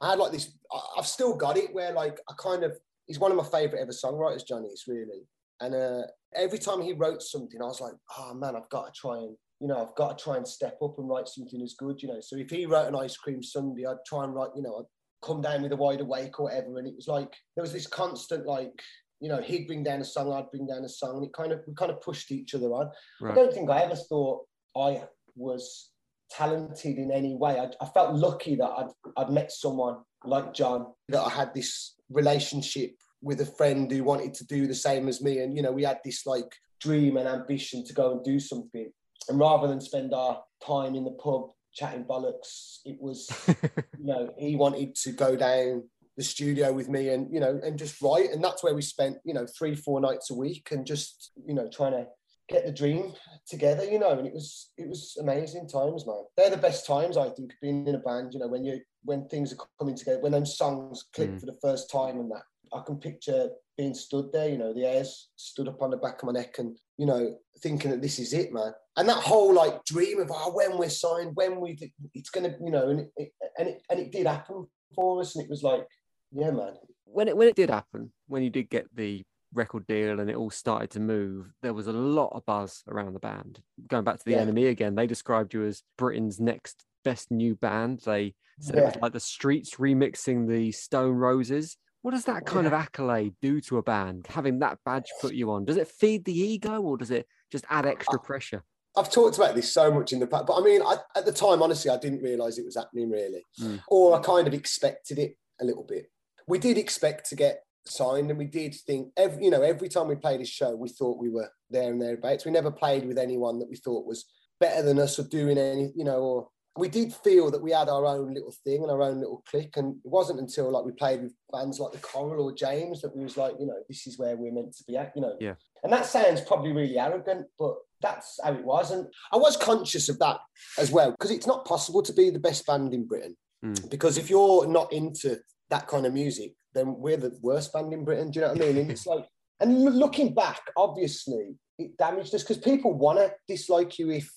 I 0.00 0.10
had 0.10 0.18
like 0.18 0.32
this 0.32 0.52
I've 0.96 1.06
still 1.06 1.34
got 1.34 1.56
it 1.56 1.74
where 1.74 1.92
like 1.92 2.18
I 2.28 2.34
kind 2.38 2.64
of 2.64 2.78
he's 3.06 3.18
one 3.18 3.30
of 3.30 3.36
my 3.36 3.44
favourite 3.44 3.82
ever 3.82 3.92
songwriters, 3.92 4.46
Johnny, 4.46 4.68
is 4.68 4.84
really. 4.86 5.26
And 5.60 5.74
uh, 5.74 6.02
every 6.36 6.58
time 6.58 6.80
he 6.80 6.92
wrote 6.92 7.20
something, 7.20 7.60
I 7.60 7.66
was 7.66 7.80
like, 7.80 7.94
oh 8.16 8.32
man, 8.34 8.54
I've 8.54 8.68
got 8.68 8.92
to 8.92 9.00
try 9.00 9.18
and 9.18 9.36
you 9.60 9.66
know, 9.66 9.82
I've 9.82 9.94
got 9.96 10.16
to 10.16 10.22
try 10.22 10.36
and 10.36 10.46
step 10.46 10.78
up 10.82 10.98
and 10.98 11.08
write 11.08 11.26
something 11.26 11.60
as 11.62 11.74
good, 11.74 12.00
you 12.00 12.08
know. 12.08 12.20
So 12.20 12.36
if 12.36 12.50
he 12.50 12.66
wrote 12.66 12.86
an 12.86 12.94
ice 12.94 13.16
cream 13.16 13.42
Sundae, 13.42 13.86
I'd 13.86 14.04
try 14.06 14.24
and 14.24 14.34
write, 14.34 14.50
you 14.54 14.62
know, 14.62 14.76
I'd 14.78 14.86
come 15.22 15.40
down 15.40 15.62
with 15.62 15.72
a 15.72 15.76
wide 15.76 16.00
awake 16.00 16.38
or 16.38 16.44
whatever. 16.44 16.78
And 16.78 16.86
it 16.86 16.94
was 16.96 17.08
like 17.08 17.34
there 17.54 17.62
was 17.62 17.72
this 17.72 17.86
constant 17.86 18.46
like, 18.46 18.72
you 19.20 19.28
know, 19.28 19.40
he'd 19.40 19.66
bring 19.66 19.82
down 19.82 20.00
a 20.00 20.04
song, 20.04 20.32
I'd 20.32 20.50
bring 20.50 20.66
down 20.66 20.84
a 20.84 20.88
song, 20.88 21.16
and 21.16 21.24
it 21.24 21.32
kind 21.32 21.52
of 21.52 21.60
we 21.66 21.74
kind 21.74 21.90
of 21.90 22.00
pushed 22.00 22.30
each 22.30 22.54
other 22.54 22.68
on. 22.68 22.90
I 23.24 23.34
don't 23.34 23.52
think 23.52 23.70
I 23.70 23.82
ever 23.82 23.96
thought 23.96 24.46
I 24.76 25.02
was 25.34 25.90
talented 26.30 26.98
in 26.98 27.10
any 27.10 27.34
way. 27.34 27.58
I, 27.58 27.68
I 27.80 27.86
felt 27.88 28.14
lucky 28.14 28.56
that 28.56 28.68
I'd, 28.68 28.90
I'd 29.16 29.30
met 29.30 29.50
someone 29.50 29.98
like 30.24 30.54
John, 30.54 30.86
that 31.08 31.22
I 31.22 31.30
had 31.30 31.54
this 31.54 31.94
relationship 32.10 32.92
with 33.22 33.40
a 33.40 33.46
friend 33.46 33.90
who 33.90 34.04
wanted 34.04 34.34
to 34.34 34.46
do 34.46 34.66
the 34.66 34.74
same 34.74 35.08
as 35.08 35.22
me. 35.22 35.38
And, 35.38 35.56
you 35.56 35.62
know, 35.62 35.72
we 35.72 35.84
had 35.84 35.98
this 36.04 36.26
like 36.26 36.52
dream 36.80 37.16
and 37.16 37.28
ambition 37.28 37.84
to 37.84 37.92
go 37.92 38.12
and 38.12 38.24
do 38.24 38.38
something. 38.38 38.90
And 39.28 39.38
rather 39.38 39.66
than 39.66 39.80
spend 39.80 40.14
our 40.14 40.40
time 40.64 40.94
in 40.94 41.04
the 41.04 41.16
pub 41.22 41.50
chatting 41.78 42.04
bollocks, 42.04 42.78
it 42.84 42.96
was, 43.00 43.30
you 43.48 44.04
know, 44.04 44.34
he 44.38 44.56
wanted 44.56 44.94
to 44.96 45.12
go 45.12 45.36
down 45.36 45.84
the 46.16 46.24
studio 46.24 46.72
with 46.72 46.88
me 46.88 47.10
and, 47.10 47.32
you 47.32 47.38
know, 47.38 47.60
and 47.62 47.78
just 47.78 48.02
write. 48.02 48.30
And 48.32 48.42
that's 48.42 48.64
where 48.64 48.74
we 48.74 48.82
spent, 48.82 49.18
you 49.24 49.32
know, 49.34 49.46
three, 49.56 49.76
four 49.76 50.00
nights 50.00 50.30
a 50.30 50.34
week 50.34 50.68
and 50.72 50.84
just, 50.84 51.30
you 51.46 51.54
know, 51.54 51.68
trying 51.72 51.92
to 51.92 52.06
get 52.48 52.66
the 52.66 52.72
dream 52.72 53.12
together, 53.46 53.84
you 53.84 53.98
know, 53.98 54.18
and 54.18 54.26
it 54.26 54.32
was 54.34 54.72
it 54.76 54.88
was 54.88 55.16
amazing 55.20 55.68
times, 55.68 56.06
man. 56.06 56.24
They're 56.36 56.50
the 56.50 56.56
best 56.56 56.86
times 56.86 57.16
I 57.16 57.28
think 57.28 57.52
being 57.62 57.86
in 57.86 57.94
a 57.94 57.98
band, 57.98 58.32
you 58.34 58.40
know, 58.40 58.48
when 58.48 58.64
you 58.64 58.80
when 59.04 59.28
things 59.28 59.52
are 59.52 59.58
coming 59.78 59.94
together, 59.96 60.20
when 60.20 60.32
those 60.32 60.56
songs 60.58 61.04
click 61.14 61.30
Mm. 61.30 61.40
for 61.40 61.46
the 61.46 61.58
first 61.62 61.90
time 61.90 62.18
and 62.18 62.30
that. 62.32 62.42
I 62.72 62.82
can 62.86 62.98
picture 62.98 63.50
being 63.76 63.94
stood 63.94 64.32
there, 64.32 64.48
you 64.48 64.58
know, 64.58 64.74
the 64.74 64.82
hairs 64.82 65.28
stood 65.36 65.68
up 65.68 65.80
on 65.80 65.90
the 65.90 65.96
back 65.96 66.20
of 66.20 66.26
my 66.26 66.32
neck 66.32 66.58
and, 66.58 66.76
you 66.96 67.06
know, 67.06 67.38
thinking 67.60 67.90
that 67.90 68.02
this 68.02 68.18
is 68.18 68.32
it, 68.32 68.52
man. 68.52 68.72
And 68.96 69.08
that 69.08 69.22
whole 69.22 69.54
like 69.54 69.84
dream 69.84 70.20
of 70.20 70.30
oh, 70.32 70.52
when 70.52 70.76
we're 70.76 70.90
signed, 70.90 71.30
when 71.34 71.60
we, 71.60 71.78
it's 72.14 72.30
going 72.30 72.50
to, 72.50 72.56
you 72.62 72.72
know, 72.72 72.88
and 72.88 73.08
it, 73.16 73.32
and 73.56 73.68
it, 73.68 73.82
and 73.88 74.00
it 74.00 74.10
did 74.10 74.26
happen 74.26 74.66
for 74.94 75.20
us. 75.20 75.36
And 75.36 75.44
it 75.44 75.50
was 75.50 75.62
like, 75.62 75.86
yeah, 76.32 76.50
man. 76.50 76.74
When 77.04 77.28
it, 77.28 77.36
when 77.36 77.48
it 77.48 77.54
did 77.56 77.70
happen, 77.70 78.12
when 78.26 78.42
you 78.42 78.50
did 78.50 78.68
get 78.68 78.86
the 78.94 79.22
record 79.54 79.86
deal 79.86 80.20
and 80.20 80.28
it 80.28 80.36
all 80.36 80.50
started 80.50 80.90
to 80.90 81.00
move, 81.00 81.52
there 81.62 81.72
was 81.72 81.86
a 81.86 81.92
lot 81.92 82.32
of 82.32 82.44
buzz 82.46 82.82
around 82.88 83.14
the 83.14 83.20
band. 83.20 83.60
Going 83.86 84.04
back 84.04 84.18
to 84.18 84.24
the 84.24 84.32
yeah. 84.32 84.44
NME 84.44 84.70
again, 84.70 84.94
they 84.94 85.06
described 85.06 85.54
you 85.54 85.64
as 85.64 85.82
Britain's 85.96 86.40
next 86.40 86.84
best 87.04 87.30
new 87.30 87.54
band. 87.54 88.02
They 88.04 88.34
said 88.60 88.74
yeah. 88.74 88.80
it 88.82 88.86
was 88.86 88.96
like 89.02 89.12
the 89.12 89.20
Streets 89.20 89.76
remixing 89.76 90.48
the 90.48 90.72
Stone 90.72 91.14
Roses. 91.14 91.76
What 92.02 92.12
does 92.12 92.24
that 92.24 92.46
kind 92.46 92.64
yeah. 92.64 92.68
of 92.68 92.72
accolade 92.74 93.34
do 93.42 93.60
to 93.62 93.78
a 93.78 93.82
band? 93.82 94.26
Having 94.28 94.60
that 94.60 94.78
badge 94.84 95.10
put 95.20 95.34
you 95.34 95.50
on, 95.50 95.64
does 95.64 95.76
it 95.76 95.88
feed 95.88 96.24
the 96.24 96.38
ego 96.38 96.80
or 96.80 96.96
does 96.96 97.10
it 97.10 97.26
just 97.50 97.64
add 97.68 97.86
extra 97.86 98.18
pressure? 98.18 98.62
I've 98.96 99.10
talked 99.10 99.36
about 99.36 99.54
this 99.54 99.72
so 99.72 99.92
much 99.92 100.12
in 100.12 100.18
the 100.18 100.26
past, 100.26 100.46
but 100.46 100.58
I 100.58 100.62
mean, 100.62 100.82
I, 100.82 100.96
at 101.16 101.24
the 101.24 101.32
time, 101.32 101.62
honestly, 101.62 101.90
I 101.90 101.98
didn't 101.98 102.22
realise 102.22 102.58
it 102.58 102.64
was 102.64 102.76
happening 102.76 103.10
really, 103.10 103.42
mm. 103.60 103.80
or 103.88 104.18
I 104.18 104.22
kind 104.22 104.48
of 104.48 104.54
expected 104.54 105.18
it 105.18 105.36
a 105.60 105.64
little 105.64 105.84
bit. 105.84 106.10
We 106.46 106.58
did 106.58 106.78
expect 106.78 107.28
to 107.28 107.36
get 107.36 107.62
signed, 107.86 108.30
and 108.30 108.38
we 108.38 108.46
did 108.46 108.74
think 108.74 109.12
every, 109.16 109.44
you 109.44 109.50
know, 109.50 109.62
every 109.62 109.88
time 109.88 110.08
we 110.08 110.16
played 110.16 110.40
a 110.40 110.46
show, 110.46 110.74
we 110.74 110.88
thought 110.88 111.18
we 111.18 111.28
were 111.28 111.50
there 111.70 111.92
and 111.92 112.00
thereabouts. 112.00 112.44
We 112.44 112.50
never 112.50 112.70
played 112.70 113.06
with 113.06 113.18
anyone 113.18 113.58
that 113.58 113.68
we 113.68 113.76
thought 113.76 114.06
was 114.06 114.24
better 114.58 114.82
than 114.82 114.98
us 114.98 115.18
or 115.18 115.24
doing 115.24 115.58
any, 115.58 115.92
you 115.94 116.04
know, 116.04 116.18
or 116.18 116.48
we 116.78 116.88
did 116.88 117.12
feel 117.12 117.50
that 117.50 117.62
we 117.62 117.72
had 117.72 117.88
our 117.88 118.06
own 118.06 118.32
little 118.32 118.54
thing 118.64 118.82
and 118.82 118.90
our 118.90 119.02
own 119.02 119.18
little 119.18 119.42
click. 119.50 119.76
And 119.76 119.96
it 120.04 120.10
wasn't 120.10 120.40
until 120.40 120.70
like 120.70 120.84
we 120.84 120.92
played 120.92 121.22
with 121.22 121.34
bands 121.52 121.78
like 121.80 121.92
the 121.92 121.98
Coral 121.98 122.44
or 122.44 122.54
James 122.54 123.00
that 123.02 123.14
we 123.16 123.24
was 123.24 123.36
like, 123.36 123.54
you 123.58 123.66
know, 123.66 123.76
this 123.88 124.06
is 124.06 124.18
where 124.18 124.36
we're 124.36 124.52
meant 124.52 124.76
to 124.76 124.84
be 124.84 124.96
at, 124.96 125.12
you 125.14 125.22
know. 125.22 125.36
Yeah. 125.40 125.54
And 125.82 125.92
that 125.92 126.06
sounds 126.06 126.40
probably 126.40 126.72
really 126.72 126.98
arrogant, 126.98 127.46
but 127.58 127.74
that's 128.00 128.38
how 128.42 128.54
it 128.54 128.64
was. 128.64 128.90
And 128.90 129.06
I 129.32 129.36
was 129.36 129.56
conscious 129.56 130.08
of 130.08 130.18
that 130.20 130.38
as 130.78 130.90
well, 130.90 131.10
because 131.10 131.30
it's 131.30 131.46
not 131.46 131.64
possible 131.66 132.02
to 132.02 132.12
be 132.12 132.30
the 132.30 132.38
best 132.38 132.66
band 132.66 132.94
in 132.94 133.06
Britain. 133.06 133.36
Mm. 133.64 133.90
Because 133.90 134.16
if 134.16 134.30
you're 134.30 134.66
not 134.66 134.92
into 134.92 135.38
that 135.70 135.88
kind 135.88 136.06
of 136.06 136.14
music, 136.14 136.54
then 136.74 136.94
we're 136.98 137.16
the 137.16 137.36
worst 137.42 137.72
band 137.72 137.92
in 137.92 138.04
Britain. 138.04 138.30
Do 138.30 138.40
you 138.40 138.46
know 138.46 138.52
what 138.52 138.62
I 138.62 138.66
mean? 138.66 138.76
And 138.78 138.90
it's 138.90 139.06
like, 139.06 139.24
and 139.60 139.84
looking 139.84 140.34
back, 140.34 140.60
obviously, 140.76 141.56
it 141.78 141.96
damaged 141.96 142.34
us 142.34 142.42
because 142.42 142.58
people 142.58 142.94
want 142.94 143.18
to 143.18 143.32
dislike 143.48 143.98
you 143.98 144.10
if 144.10 144.30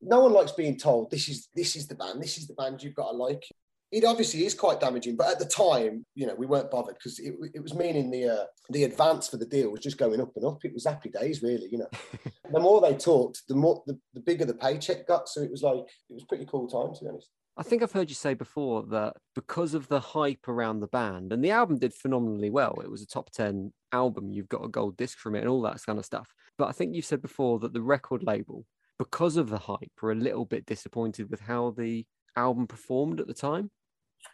no 0.00 0.20
one 0.20 0.32
likes 0.32 0.52
being 0.52 0.76
told 0.76 1.10
this 1.10 1.28
is 1.28 1.48
this 1.54 1.76
is 1.76 1.86
the 1.86 1.94
band, 1.94 2.22
this 2.22 2.38
is 2.38 2.46
the 2.46 2.54
band 2.54 2.82
you've 2.82 2.94
got 2.94 3.10
to 3.10 3.16
like. 3.16 3.44
It 3.90 4.04
obviously 4.04 4.44
is 4.44 4.52
quite 4.52 4.80
damaging, 4.80 5.16
but 5.16 5.30
at 5.30 5.38
the 5.38 5.46
time, 5.46 6.04
you 6.14 6.26
know, 6.26 6.34
we 6.34 6.44
weren't 6.44 6.70
bothered 6.70 6.96
because 6.96 7.18
it, 7.18 7.34
it 7.54 7.62
was 7.62 7.74
meaning 7.74 8.10
the 8.10 8.28
uh, 8.28 8.44
the 8.70 8.84
advance 8.84 9.28
for 9.28 9.38
the 9.38 9.46
deal 9.46 9.70
was 9.70 9.80
just 9.80 9.96
going 9.96 10.20
up 10.20 10.32
and 10.36 10.44
up. 10.44 10.62
It 10.62 10.74
was 10.74 10.84
happy 10.84 11.08
days, 11.08 11.42
really. 11.42 11.68
You 11.70 11.78
know, 11.78 11.88
the 12.52 12.60
more 12.60 12.80
they 12.80 12.94
talked, 12.94 13.42
the 13.48 13.54
more 13.54 13.82
the, 13.86 13.98
the 14.12 14.20
bigger 14.20 14.44
the 14.44 14.54
paycheck 14.54 15.06
got. 15.06 15.28
So 15.28 15.40
it 15.40 15.50
was 15.50 15.62
like 15.62 15.86
it 16.10 16.14
was 16.14 16.24
pretty 16.24 16.44
cool 16.44 16.68
time 16.68 16.94
to 16.94 17.04
be 17.04 17.08
honest. 17.08 17.30
I 17.56 17.64
think 17.64 17.82
I've 17.82 17.92
heard 17.92 18.08
you 18.08 18.14
say 18.14 18.34
before 18.34 18.84
that 18.90 19.14
because 19.34 19.74
of 19.74 19.88
the 19.88 19.98
hype 19.98 20.46
around 20.46 20.78
the 20.78 20.86
band, 20.86 21.32
and 21.32 21.42
the 21.42 21.50
album 21.50 21.78
did 21.78 21.92
phenomenally 21.92 22.50
well. 22.50 22.78
It 22.84 22.90
was 22.90 23.02
a 23.02 23.06
top 23.06 23.30
10 23.32 23.72
album. 23.90 24.30
You've 24.30 24.48
got 24.48 24.64
a 24.64 24.68
gold 24.68 24.96
disc 24.96 25.18
from 25.18 25.34
it 25.34 25.40
and 25.40 25.48
all 25.48 25.62
that 25.62 25.82
kind 25.84 25.98
of 25.98 26.04
stuff. 26.04 26.32
But 26.56 26.68
I 26.68 26.72
think 26.72 26.94
you've 26.94 27.04
said 27.04 27.20
before 27.20 27.58
that 27.60 27.72
the 27.72 27.82
record 27.82 28.22
label 28.22 28.64
because 28.98 29.36
of 29.36 29.48
the 29.48 29.58
hype, 29.58 29.92
were 30.02 30.12
a 30.12 30.16
little 30.16 30.44
bit 30.44 30.66
disappointed 30.66 31.30
with 31.30 31.40
how 31.40 31.70
the 31.70 32.04
album 32.36 32.66
performed 32.66 33.20
at 33.20 33.26
the 33.26 33.34
time? 33.34 33.70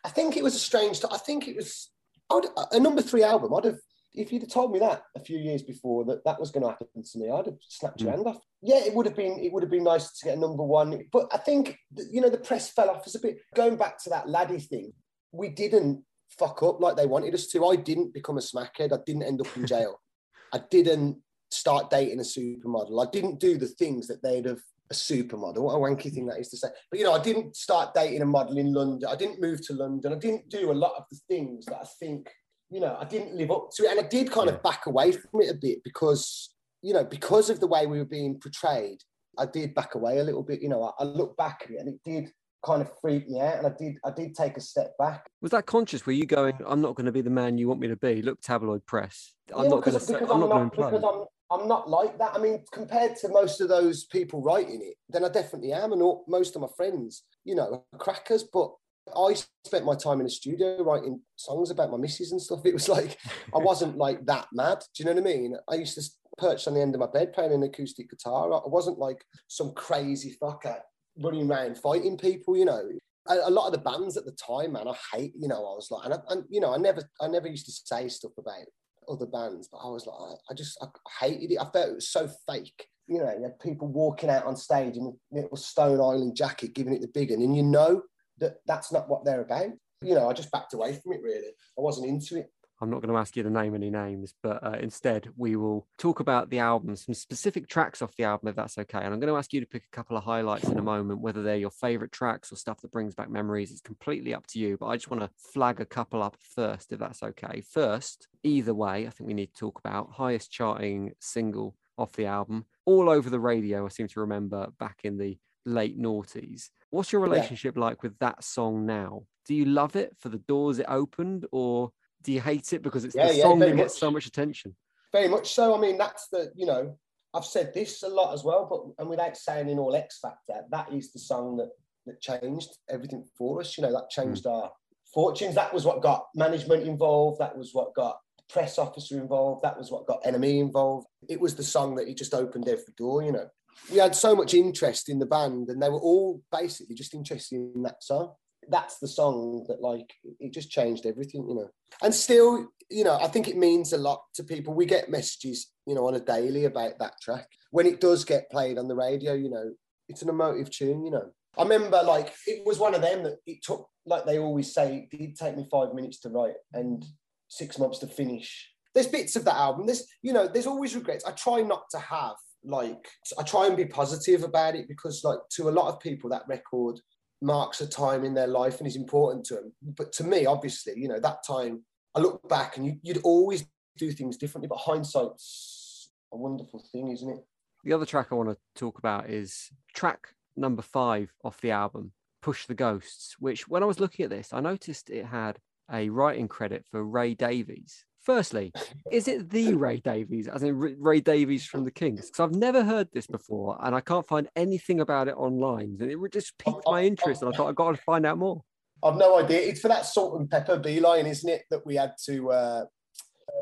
I 0.04 0.08
think 0.08 0.36
it 0.36 0.44
was 0.44 0.54
a 0.54 0.58
strange. 0.58 1.00
I 1.10 1.18
think 1.18 1.48
it 1.48 1.56
was 1.56 1.90
would, 2.30 2.46
a 2.72 2.80
number 2.80 3.02
three 3.02 3.22
album. 3.22 3.54
I'd 3.54 3.64
have, 3.64 3.78
if 4.14 4.32
you'd 4.32 4.42
have 4.42 4.50
told 4.50 4.72
me 4.72 4.78
that 4.78 5.02
a 5.16 5.20
few 5.20 5.38
years 5.38 5.62
before 5.62 6.04
that 6.06 6.24
that 6.24 6.40
was 6.40 6.50
going 6.50 6.62
to 6.62 6.70
happen 6.70 7.02
to 7.02 7.18
me, 7.18 7.30
I'd 7.30 7.46
have 7.46 7.58
snapped 7.68 8.00
your 8.00 8.10
mm. 8.10 8.14
hand 8.14 8.26
off. 8.26 8.38
Yeah, 8.62 8.78
it 8.84 8.94
would 8.94 9.06
have 9.06 9.16
been. 9.16 9.38
It 9.38 9.52
would 9.52 9.62
have 9.62 9.70
been 9.70 9.84
nice 9.84 10.18
to 10.18 10.24
get 10.24 10.36
a 10.36 10.40
number 10.40 10.62
one. 10.62 11.02
But 11.12 11.28
I 11.32 11.38
think 11.38 11.76
you 12.10 12.20
know 12.20 12.30
the 12.30 12.38
press 12.38 12.70
fell 12.70 12.90
off 12.90 13.06
as 13.06 13.14
a 13.14 13.20
bit. 13.20 13.38
Going 13.54 13.76
back 13.76 14.02
to 14.04 14.10
that 14.10 14.28
laddie 14.28 14.60
thing, 14.60 14.92
we 15.32 15.50
didn't 15.50 16.02
fuck 16.38 16.62
up 16.62 16.80
like 16.80 16.96
they 16.96 17.06
wanted 17.06 17.34
us 17.34 17.46
to. 17.48 17.66
I 17.66 17.76
didn't 17.76 18.14
become 18.14 18.38
a 18.38 18.40
smackhead. 18.40 18.92
I 18.92 18.98
didn't 19.04 19.24
end 19.24 19.40
up 19.40 19.56
in 19.56 19.66
jail. 19.66 20.00
I 20.52 20.60
didn't 20.70 21.18
start 21.54 21.90
dating 21.90 22.20
a 22.20 22.22
supermodel. 22.22 23.06
I 23.06 23.10
didn't 23.10 23.40
do 23.40 23.56
the 23.56 23.66
things 23.66 24.06
that 24.08 24.22
they'd 24.22 24.46
have 24.46 24.60
a 24.90 24.94
supermodel. 24.94 25.62
What 25.62 25.74
a 25.74 25.78
wanky 25.78 26.12
thing 26.12 26.26
that 26.26 26.38
is 26.38 26.48
to 26.50 26.56
say. 26.56 26.68
But 26.90 26.98
you 26.98 27.04
know, 27.04 27.12
I 27.12 27.22
didn't 27.22 27.56
start 27.56 27.94
dating 27.94 28.22
a 28.22 28.26
model 28.26 28.58
in 28.58 28.72
London. 28.72 29.08
I 29.08 29.16
didn't 29.16 29.40
move 29.40 29.64
to 29.66 29.74
London. 29.74 30.12
I 30.12 30.16
didn't 30.16 30.48
do 30.48 30.70
a 30.70 30.72
lot 30.72 30.94
of 30.96 31.04
the 31.10 31.18
things 31.28 31.66
that 31.66 31.76
I 31.76 31.86
think, 31.98 32.28
you 32.70 32.80
know, 32.80 32.96
I 33.00 33.04
didn't 33.04 33.36
live 33.36 33.50
up 33.50 33.70
to 33.76 33.84
it. 33.84 33.90
And 33.90 34.00
I 34.00 34.08
did 34.08 34.30
kind 34.30 34.48
of 34.48 34.62
back 34.62 34.86
away 34.86 35.12
from 35.12 35.40
it 35.40 35.50
a 35.50 35.54
bit 35.54 35.78
because, 35.84 36.54
you 36.82 36.92
know, 36.92 37.04
because 37.04 37.50
of 37.50 37.60
the 37.60 37.66
way 37.66 37.86
we 37.86 37.98
were 37.98 38.04
being 38.04 38.38
portrayed, 38.40 38.98
I 39.38 39.46
did 39.46 39.74
back 39.74 39.94
away 39.94 40.18
a 40.18 40.24
little 40.24 40.42
bit. 40.42 40.62
You 40.62 40.68
know, 40.68 40.82
I, 40.82 41.02
I 41.02 41.04
look 41.04 41.36
back 41.36 41.62
at 41.64 41.70
it 41.70 41.80
and 41.80 41.88
it 41.88 42.00
did 42.04 42.30
kind 42.64 42.80
of 42.80 42.90
freak 43.00 43.28
me 43.28 43.40
out 43.40 43.58
and 43.58 43.66
I 43.66 43.72
did 43.78 43.98
I 44.04 44.10
did 44.10 44.34
take 44.34 44.56
a 44.56 44.60
step 44.60 44.96
back. 44.98 45.26
Was 45.42 45.50
that 45.50 45.66
conscious? 45.66 46.06
Were 46.06 46.12
you 46.12 46.26
going, 46.26 46.58
I'm 46.66 46.80
not 46.80 46.94
going 46.94 47.06
to 47.06 47.12
be 47.12 47.20
the 47.20 47.30
man 47.30 47.58
you 47.58 47.68
want 47.68 47.80
me 47.80 47.88
to 47.88 47.96
be? 47.96 48.22
Look, 48.22 48.40
tabloid 48.40 48.84
press. 48.86 49.34
I'm 49.54 49.64
yeah, 49.64 49.70
not 49.70 49.82
going 49.82 49.98
to 49.98 50.16
I'm, 50.18 50.42
I'm, 50.42 50.48
not, 50.48 50.70
because 50.70 51.02
I'm 51.04 51.24
I'm 51.60 51.68
not 51.68 51.88
like 51.88 52.18
that. 52.18 52.34
I 52.34 52.38
mean, 52.38 52.64
compared 52.72 53.16
to 53.16 53.28
most 53.28 53.60
of 53.60 53.68
those 53.68 54.04
people 54.04 54.42
writing 54.42 54.80
it, 54.82 54.94
then 55.08 55.24
I 55.24 55.28
definitely 55.28 55.72
am. 55.72 55.92
And 55.92 56.02
all, 56.02 56.24
most 56.28 56.56
of 56.56 56.62
my 56.62 56.68
friends, 56.76 57.24
you 57.44 57.54
know, 57.54 57.84
crackers. 57.98 58.44
But 58.44 58.72
I 59.16 59.34
spent 59.64 59.84
my 59.84 59.94
time 59.94 60.20
in 60.20 60.24
the 60.24 60.30
studio 60.30 60.82
writing 60.82 61.20
songs 61.36 61.70
about 61.70 61.90
my 61.90 61.98
missus 61.98 62.32
and 62.32 62.40
stuff. 62.40 62.60
It 62.64 62.74
was 62.74 62.88
like, 62.88 63.18
I 63.54 63.58
wasn't 63.58 63.96
like 63.96 64.24
that 64.26 64.48
mad. 64.52 64.80
Do 64.94 65.02
you 65.02 65.04
know 65.06 65.20
what 65.20 65.30
I 65.30 65.34
mean? 65.34 65.56
I 65.68 65.74
used 65.76 65.94
to 65.96 66.02
perch 66.38 66.66
on 66.66 66.74
the 66.74 66.80
end 66.80 66.94
of 66.94 67.00
my 67.00 67.06
bed 67.06 67.32
playing 67.32 67.52
an 67.52 67.62
acoustic 67.62 68.10
guitar. 68.10 68.52
I 68.52 68.68
wasn't 68.68 68.98
like 68.98 69.24
some 69.48 69.72
crazy 69.72 70.36
fucker 70.40 70.78
running 71.18 71.50
around 71.50 71.78
fighting 71.78 72.16
people, 72.16 72.56
you 72.56 72.64
know. 72.64 72.82
A, 73.26 73.50
lot 73.50 73.66
of 73.66 73.72
the 73.72 73.78
bands 73.78 74.18
at 74.18 74.26
the 74.26 74.32
time, 74.32 74.72
man, 74.72 74.86
I 74.86 75.16
hate, 75.16 75.32
you 75.34 75.48
know, 75.48 75.56
I 75.56 75.74
was 75.74 75.88
like, 75.90 76.04
and, 76.04 76.12
I, 76.12 76.18
and 76.28 76.44
you 76.50 76.60
know, 76.60 76.74
I 76.74 76.76
never, 76.76 77.08
I 77.22 77.26
never 77.26 77.48
used 77.48 77.64
to 77.64 77.72
say 77.72 78.06
stuff 78.08 78.32
about 78.36 78.66
other 79.08 79.26
bands, 79.26 79.68
but 79.70 79.78
I 79.78 79.88
was 79.88 80.06
like, 80.06 80.38
I 80.50 80.54
just 80.54 80.78
I 80.82 80.86
hated 81.24 81.52
it. 81.52 81.58
I 81.60 81.64
felt 81.70 81.90
it 81.90 81.94
was 81.94 82.08
so 82.08 82.28
fake. 82.48 82.86
You 83.06 83.18
know, 83.18 83.34
you 83.36 83.42
had 83.42 83.60
people 83.60 83.88
walking 83.88 84.30
out 84.30 84.46
on 84.46 84.56
stage 84.56 84.96
in 84.96 85.06
a 85.06 85.34
little 85.34 85.56
Stone 85.56 86.00
Island 86.00 86.36
jacket, 86.36 86.74
giving 86.74 86.94
it 86.94 87.00
the 87.00 87.08
big 87.08 87.30
one, 87.30 87.42
and 87.42 87.56
you 87.56 87.62
know 87.62 88.02
that 88.38 88.56
that's 88.66 88.92
not 88.92 89.08
what 89.08 89.24
they're 89.24 89.42
about. 89.42 89.70
You 90.02 90.14
know, 90.14 90.28
I 90.28 90.32
just 90.32 90.50
backed 90.50 90.74
away 90.74 90.98
from 91.02 91.12
it. 91.12 91.22
Really, 91.22 91.48
I 91.48 91.80
wasn't 91.80 92.08
into 92.08 92.38
it. 92.38 92.50
I'm 92.80 92.90
not 92.90 93.00
going 93.00 93.12
to 93.12 93.20
ask 93.20 93.36
you 93.36 93.42
to 93.42 93.50
name 93.50 93.74
any 93.74 93.90
names, 93.90 94.34
but 94.42 94.62
uh, 94.62 94.76
instead 94.80 95.28
we 95.36 95.56
will 95.56 95.86
talk 95.98 96.20
about 96.20 96.50
the 96.50 96.58
album, 96.58 96.96
some 96.96 97.14
specific 97.14 97.68
tracks 97.68 98.02
off 98.02 98.16
the 98.16 98.24
album, 98.24 98.48
if 98.48 98.56
that's 98.56 98.78
okay. 98.78 98.98
And 98.98 99.12
I'm 99.12 99.20
going 99.20 99.32
to 99.32 99.38
ask 99.38 99.52
you 99.52 99.60
to 99.60 99.66
pick 99.66 99.84
a 99.84 99.96
couple 99.96 100.16
of 100.16 100.24
highlights 100.24 100.68
in 100.68 100.78
a 100.78 100.82
moment, 100.82 101.20
whether 101.20 101.42
they're 101.42 101.56
your 101.56 101.70
favorite 101.70 102.12
tracks 102.12 102.52
or 102.52 102.56
stuff 102.56 102.80
that 102.80 102.90
brings 102.90 103.14
back 103.14 103.30
memories. 103.30 103.70
It's 103.70 103.80
completely 103.80 104.34
up 104.34 104.46
to 104.48 104.58
you, 104.58 104.76
but 104.78 104.86
I 104.86 104.96
just 104.96 105.10
want 105.10 105.22
to 105.22 105.30
flag 105.52 105.80
a 105.80 105.86
couple 105.86 106.22
up 106.22 106.36
first, 106.54 106.92
if 106.92 106.98
that's 106.98 107.22
okay. 107.22 107.62
First, 107.70 108.28
either 108.42 108.74
way, 108.74 109.06
I 109.06 109.10
think 109.10 109.28
we 109.28 109.34
need 109.34 109.54
to 109.54 109.60
talk 109.60 109.78
about 109.78 110.12
highest 110.12 110.50
charting 110.50 111.12
single 111.20 111.76
off 111.96 112.12
the 112.12 112.26
album, 112.26 112.64
all 112.84 113.08
over 113.08 113.30
the 113.30 113.40
radio. 113.40 113.86
I 113.86 113.88
seem 113.88 114.08
to 114.08 114.20
remember 114.20 114.68
back 114.78 115.00
in 115.04 115.16
the 115.16 115.38
late 115.64 115.98
noughties. 115.98 116.70
What's 116.90 117.12
your 117.12 117.22
relationship 117.22 117.76
yeah. 117.76 117.82
like 117.82 118.02
with 118.02 118.18
that 118.18 118.44
song 118.44 118.84
now? 118.86 119.22
Do 119.46 119.54
you 119.54 119.64
love 119.64 119.96
it 119.96 120.16
for 120.18 120.28
the 120.28 120.38
doors 120.38 120.78
it 120.78 120.86
opened, 120.88 121.46
or 121.52 121.92
do 122.24 122.32
you 122.32 122.40
hate 122.40 122.72
it 122.72 122.82
because 122.82 123.04
it's 123.04 123.14
yeah, 123.14 123.28
the 123.28 123.40
song 123.40 123.60
yeah, 123.60 123.66
that 123.66 123.76
gets 123.76 123.94
much. 123.94 124.00
so 124.00 124.10
much 124.10 124.26
attention? 124.26 124.74
Very 125.12 125.28
much 125.28 125.54
so. 125.54 125.76
I 125.76 125.80
mean, 125.80 125.96
that's 125.96 126.26
the 126.28 126.50
you 126.56 126.66
know 126.66 126.98
I've 127.32 127.44
said 127.44 127.72
this 127.72 128.02
a 128.02 128.08
lot 128.08 128.32
as 128.32 128.42
well, 128.42 128.66
but 128.68 129.02
and 129.02 129.08
without 129.08 129.36
saying 129.36 129.68
in 129.68 129.78
all 129.78 129.94
X 129.94 130.18
Factor, 130.20 130.62
that 130.70 130.92
is 130.92 131.12
the 131.12 131.18
song 131.20 131.56
that 131.58 131.70
that 132.06 132.20
changed 132.20 132.70
everything 132.90 133.24
for 133.36 133.60
us. 133.60 133.76
You 133.76 133.82
know, 133.82 133.92
that 133.92 134.10
changed 134.10 134.44
mm. 134.44 134.52
our 134.52 134.72
fortunes. 135.12 135.54
That 135.54 135.72
was 135.72 135.84
what 135.84 136.02
got 136.02 136.26
management 136.34 136.84
involved. 136.84 137.40
That 137.40 137.56
was 137.56 137.70
what 137.72 137.94
got 137.94 138.18
press 138.50 138.78
officer 138.78 139.18
involved. 139.18 139.62
That 139.62 139.78
was 139.78 139.90
what 139.90 140.06
got 140.06 140.24
NME 140.24 140.60
involved. 140.60 141.06
It 141.28 141.40
was 141.40 141.54
the 141.54 141.62
song 141.62 141.94
that 141.96 142.08
it 142.08 142.16
just 142.16 142.34
opened 142.34 142.68
every 142.68 142.92
door. 142.96 143.22
You 143.22 143.32
know, 143.32 143.48
we 143.90 143.98
had 143.98 144.14
so 144.14 144.34
much 144.34 144.54
interest 144.54 145.08
in 145.08 145.18
the 145.18 145.26
band, 145.26 145.68
and 145.68 145.82
they 145.82 145.88
were 145.88 146.00
all 146.00 146.42
basically 146.50 146.94
just 146.94 147.14
interested 147.14 147.56
in 147.56 147.82
that 147.82 148.02
song 148.02 148.32
that's 148.68 148.98
the 148.98 149.08
song 149.08 149.64
that 149.68 149.80
like 149.80 150.12
it 150.40 150.52
just 150.52 150.70
changed 150.70 151.06
everything 151.06 151.48
you 151.48 151.54
know. 151.54 151.68
And 152.02 152.14
still 152.14 152.68
you 152.90 153.02
know 153.02 153.18
i 153.22 153.26
think 153.28 153.48
it 153.48 153.56
means 153.56 153.92
a 153.92 153.98
lot 153.98 154.22
to 154.34 154.44
people. 154.44 154.74
We 154.74 154.86
get 154.86 155.10
messages 155.10 155.70
you 155.86 155.94
know 155.94 156.06
on 156.06 156.14
a 156.14 156.20
daily 156.20 156.64
about 156.64 156.98
that 156.98 157.14
track. 157.22 157.46
When 157.70 157.86
it 157.86 158.00
does 158.00 158.24
get 158.24 158.50
played 158.50 158.78
on 158.78 158.88
the 158.88 158.96
radio 158.96 159.34
you 159.34 159.50
know 159.50 159.72
it's 160.08 160.22
an 160.22 160.28
emotive 160.28 160.70
tune 160.70 161.04
you 161.04 161.10
know. 161.10 161.30
I 161.56 161.62
remember 161.62 162.02
like 162.02 162.32
it 162.46 162.66
was 162.66 162.78
one 162.78 162.94
of 162.94 163.02
them 163.02 163.22
that 163.24 163.38
it 163.46 163.62
took 163.62 163.88
like 164.06 164.26
they 164.26 164.38
always 164.38 164.74
say 164.74 165.08
it 165.10 165.16
did 165.16 165.36
take 165.36 165.56
me 165.56 165.66
five 165.70 165.94
minutes 165.94 166.20
to 166.20 166.28
write 166.28 166.54
and 166.72 167.04
six 167.48 167.78
months 167.78 167.98
to 168.00 168.06
finish. 168.06 168.70
There's 168.92 169.06
bits 169.06 169.36
of 169.36 169.44
that 169.44 169.56
album. 169.56 169.86
There's 169.86 170.06
you 170.22 170.32
know 170.32 170.48
there's 170.48 170.66
always 170.66 170.94
regrets. 170.94 171.24
I 171.24 171.30
try 171.32 171.62
not 171.62 171.84
to 171.90 171.98
have 171.98 172.36
like 172.64 173.08
i 173.38 173.42
try 173.42 173.66
and 173.66 173.76
be 173.76 173.84
positive 173.84 174.42
about 174.42 174.74
it 174.74 174.88
because 174.88 175.22
like 175.22 175.38
to 175.50 175.68
a 175.68 175.70
lot 175.70 175.88
of 175.88 176.00
people 176.00 176.30
that 176.30 176.42
record 176.48 176.98
marks 177.42 177.80
a 177.80 177.86
time 177.86 178.24
in 178.24 178.34
their 178.34 178.46
life 178.46 178.78
and 178.78 178.86
is 178.86 178.96
important 178.96 179.44
to 179.46 179.54
them. 179.54 179.72
But 179.82 180.12
to 180.14 180.24
me, 180.24 180.46
obviously, 180.46 180.94
you 180.96 181.08
know, 181.08 181.20
that 181.20 181.44
time 181.46 181.82
I 182.14 182.20
look 182.20 182.48
back 182.48 182.76
and 182.76 182.86
you, 182.86 182.98
you'd 183.02 183.22
always 183.22 183.66
do 183.98 184.10
things 184.12 184.36
differently, 184.36 184.68
but 184.68 184.78
hindsight's 184.78 186.10
a 186.32 186.36
wonderful 186.36 186.84
thing, 186.92 187.10
isn't 187.10 187.28
it? 187.28 187.44
The 187.84 187.92
other 187.92 188.06
track 188.06 188.28
I 188.30 188.34
want 188.34 188.50
to 188.50 188.56
talk 188.74 188.98
about 188.98 189.28
is 189.28 189.70
track 189.94 190.28
number 190.56 190.82
five 190.82 191.32
off 191.44 191.60
the 191.60 191.72
album, 191.72 192.12
Push 192.40 192.66
the 192.66 192.74
Ghosts, 192.74 193.36
which 193.38 193.68
when 193.68 193.82
I 193.82 193.86
was 193.86 194.00
looking 194.00 194.24
at 194.24 194.30
this, 194.30 194.52
I 194.52 194.60
noticed 194.60 195.10
it 195.10 195.26
had 195.26 195.58
a 195.92 196.08
writing 196.08 196.48
credit 196.48 196.86
for 196.90 197.04
Ray 197.04 197.34
Davies. 197.34 198.04
Firstly, 198.24 198.72
is 199.12 199.28
it 199.28 199.50
the 199.50 199.74
Ray 199.74 199.98
Davies, 199.98 200.48
as 200.48 200.62
in 200.62 200.78
Ray 200.78 201.20
Davies 201.20 201.66
from 201.66 201.84
the 201.84 201.90
Kinks? 201.90 202.26
Because 202.26 202.40
I've 202.40 202.54
never 202.54 202.82
heard 202.82 203.08
this 203.12 203.26
before 203.26 203.78
and 203.82 203.94
I 203.94 204.00
can't 204.00 204.26
find 204.26 204.48
anything 204.56 205.00
about 205.00 205.28
it 205.28 205.36
online. 205.36 205.96
And 206.00 206.10
it 206.10 206.18
just 206.32 206.56
piqued 206.58 206.82
my 206.86 207.02
interest 207.02 207.42
and 207.42 207.52
I 207.52 207.56
thought 207.56 207.68
I've 207.68 207.74
got 207.74 207.94
to 207.94 208.02
find 208.02 208.26
out 208.26 208.38
more. 208.38 208.62
I've 209.02 209.16
no 209.16 209.38
idea. 209.38 209.60
It's 209.60 209.80
for 209.80 209.88
that 209.88 210.06
Salt-N-Pepa 210.06 210.82
beeline, 210.82 211.26
isn't 211.26 211.48
it? 211.48 211.62
That 211.70 211.84
we 211.84 211.96
had 211.96 212.14
to, 212.24 212.50
uh, 212.50 212.84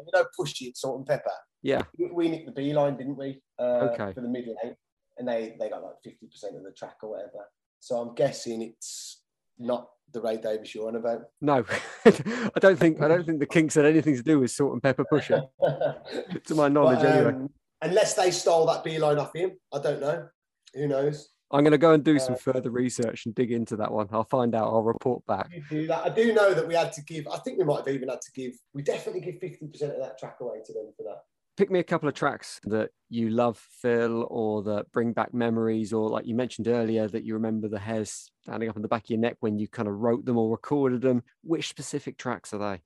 you 0.07 0.12
know, 0.14 0.25
push 0.38 0.61
it, 0.62 0.76
Salt-N-Pepa. 0.76 1.33
Yeah. 1.62 1.83
We 2.12 2.28
nicked 2.28 2.47
the 2.47 2.52
beeline, 2.52 2.97
didn't 2.97 3.16
we? 3.16 3.40
Uh, 3.59 3.90
okay. 3.92 4.12
For 4.12 4.21
the 4.21 4.28
middle 4.28 4.54
eight. 4.64 4.75
And 5.19 5.26
they, 5.26 5.57
they 5.59 5.69
got 5.69 5.83
like 5.83 5.95
50% 6.07 6.57
of 6.57 6.62
the 6.62 6.73
track 6.76 6.97
or 7.02 7.11
whatever. 7.11 7.49
So 7.81 7.97
I'm 7.97 8.14
guessing 8.14 8.62
it's 8.62 9.22
not 9.59 9.89
the 10.13 10.21
Ray 10.21 10.37
Davies 10.37 10.75
you're 10.75 10.89
on 10.89 10.97
about. 10.97 11.23
No, 11.41 11.65
I 12.05 12.59
don't 12.61 12.79
think 12.79 13.01
I 13.01 13.09
don't 13.09 13.27
think 13.27 13.41
the 13.41 13.47
Kinks 13.47 13.75
had 13.75 13.87
anything 13.87 14.17
to 14.17 14.23
do 14.23 14.41
with 14.41 14.51
Salt-N-Pepa 14.51 15.05
Pusher, 15.09 15.43
to 16.47 16.55
my 16.55 16.69
knowledge, 16.69 17.01
but, 17.01 17.07
um, 17.07 17.27
anyway. 17.27 17.49
Unless 17.83 18.15
they 18.15 18.31
stole 18.31 18.67
that 18.67 18.85
beeline 18.85 19.19
off 19.19 19.35
him, 19.35 19.53
I 19.73 19.81
don't 19.81 20.01
know. 20.01 20.29
Who 20.75 20.87
knows? 20.87 21.31
I'm 21.51 21.65
going 21.65 21.73
to 21.73 21.79
go 21.79 21.93
and 21.93 22.03
do 22.03 22.19
some 22.19 22.35
uh, 22.35 22.39
further 22.39 22.71
research 22.71 23.27
and 23.27 23.35
dig 23.35 23.53
into 23.53 23.77
that 23.77 23.93
one. 23.93 24.09
I'll 24.11 24.25
find 24.25 24.55
out. 24.55 24.69
I'll 24.69 24.83
report 24.83 25.25
back. 25.27 25.51
Do 25.69 25.87
that. 25.87 26.05
I 26.05 26.09
do 26.09 26.33
know 26.33 26.55
that 26.55 26.67
we 26.67 26.75
had 26.75 26.93
to 26.95 27.03
give. 27.03 27.29
I 27.29 27.37
think 27.39 27.59
we 27.59 27.65
might 27.65 27.87
have 27.87 27.95
even 27.95 28.09
had 28.09 28.23
to 28.23 28.33
give. 28.33 28.55
We 28.73 28.83
definitely 28.83 29.21
give 29.21 29.35
50% 29.35 29.63
of 29.83 30.01
that 30.01 30.19
track 30.19 30.37
away 30.41 30.63
to 30.65 30.73
them 30.73 30.93
for 30.97 31.03
that 31.03 31.19
pick 31.57 31.71
me 31.71 31.79
a 31.79 31.85
couple 31.85 32.09
of 32.09 32.15
tracks 32.15 32.61
that 32.65 32.91
you 33.09 33.31
love, 33.31 33.59
Phil, 33.81 34.27
or 34.31 34.63
that 34.65 34.91
bring 34.93 35.13
back 35.13 35.35
memories, 35.35 35.93
or 35.93 36.09
like 36.09 36.27
you 36.27 36.35
mentioned 36.35 36.69
earlier, 36.69 37.09
that 37.09 37.25
you 37.25 37.35
remember 37.35 37.69
the 37.69 37.79
hairs 37.79 38.31
standing 38.43 38.69
up 38.69 38.77
on 38.77 38.83
the 38.83 38.89
back 38.89 39.05
of 39.05 39.11
your 39.11 39.19
neck 39.19 39.37
when 39.41 39.59
you 39.59 39.69
kind 39.69 39.89
of 39.89 39.95
wrote 39.95 40.25
them 40.25 40.39
or 40.39 40.51
recorded 40.51 41.03
them. 41.03 41.23
Which 41.43 41.69
specific 41.69 42.17
tracks 42.17 42.53
are 42.55 42.59
they? 42.59 42.83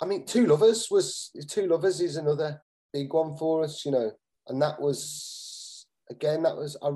I 0.00 0.06
mean, 0.06 0.26
Two 0.26 0.46
Lovers 0.46 0.88
was 0.90 1.30
Two 1.48 1.66
Lovers 1.66 2.00
is 2.00 2.16
another 2.16 2.62
big 2.92 3.12
one 3.12 3.36
for 3.36 3.64
us, 3.64 3.84
you 3.84 3.92
know, 3.92 4.10
and 4.48 4.60
that 4.62 4.80
was 4.80 5.86
again 6.10 6.42
that 6.42 6.56
was 6.56 6.76
I 6.82 6.90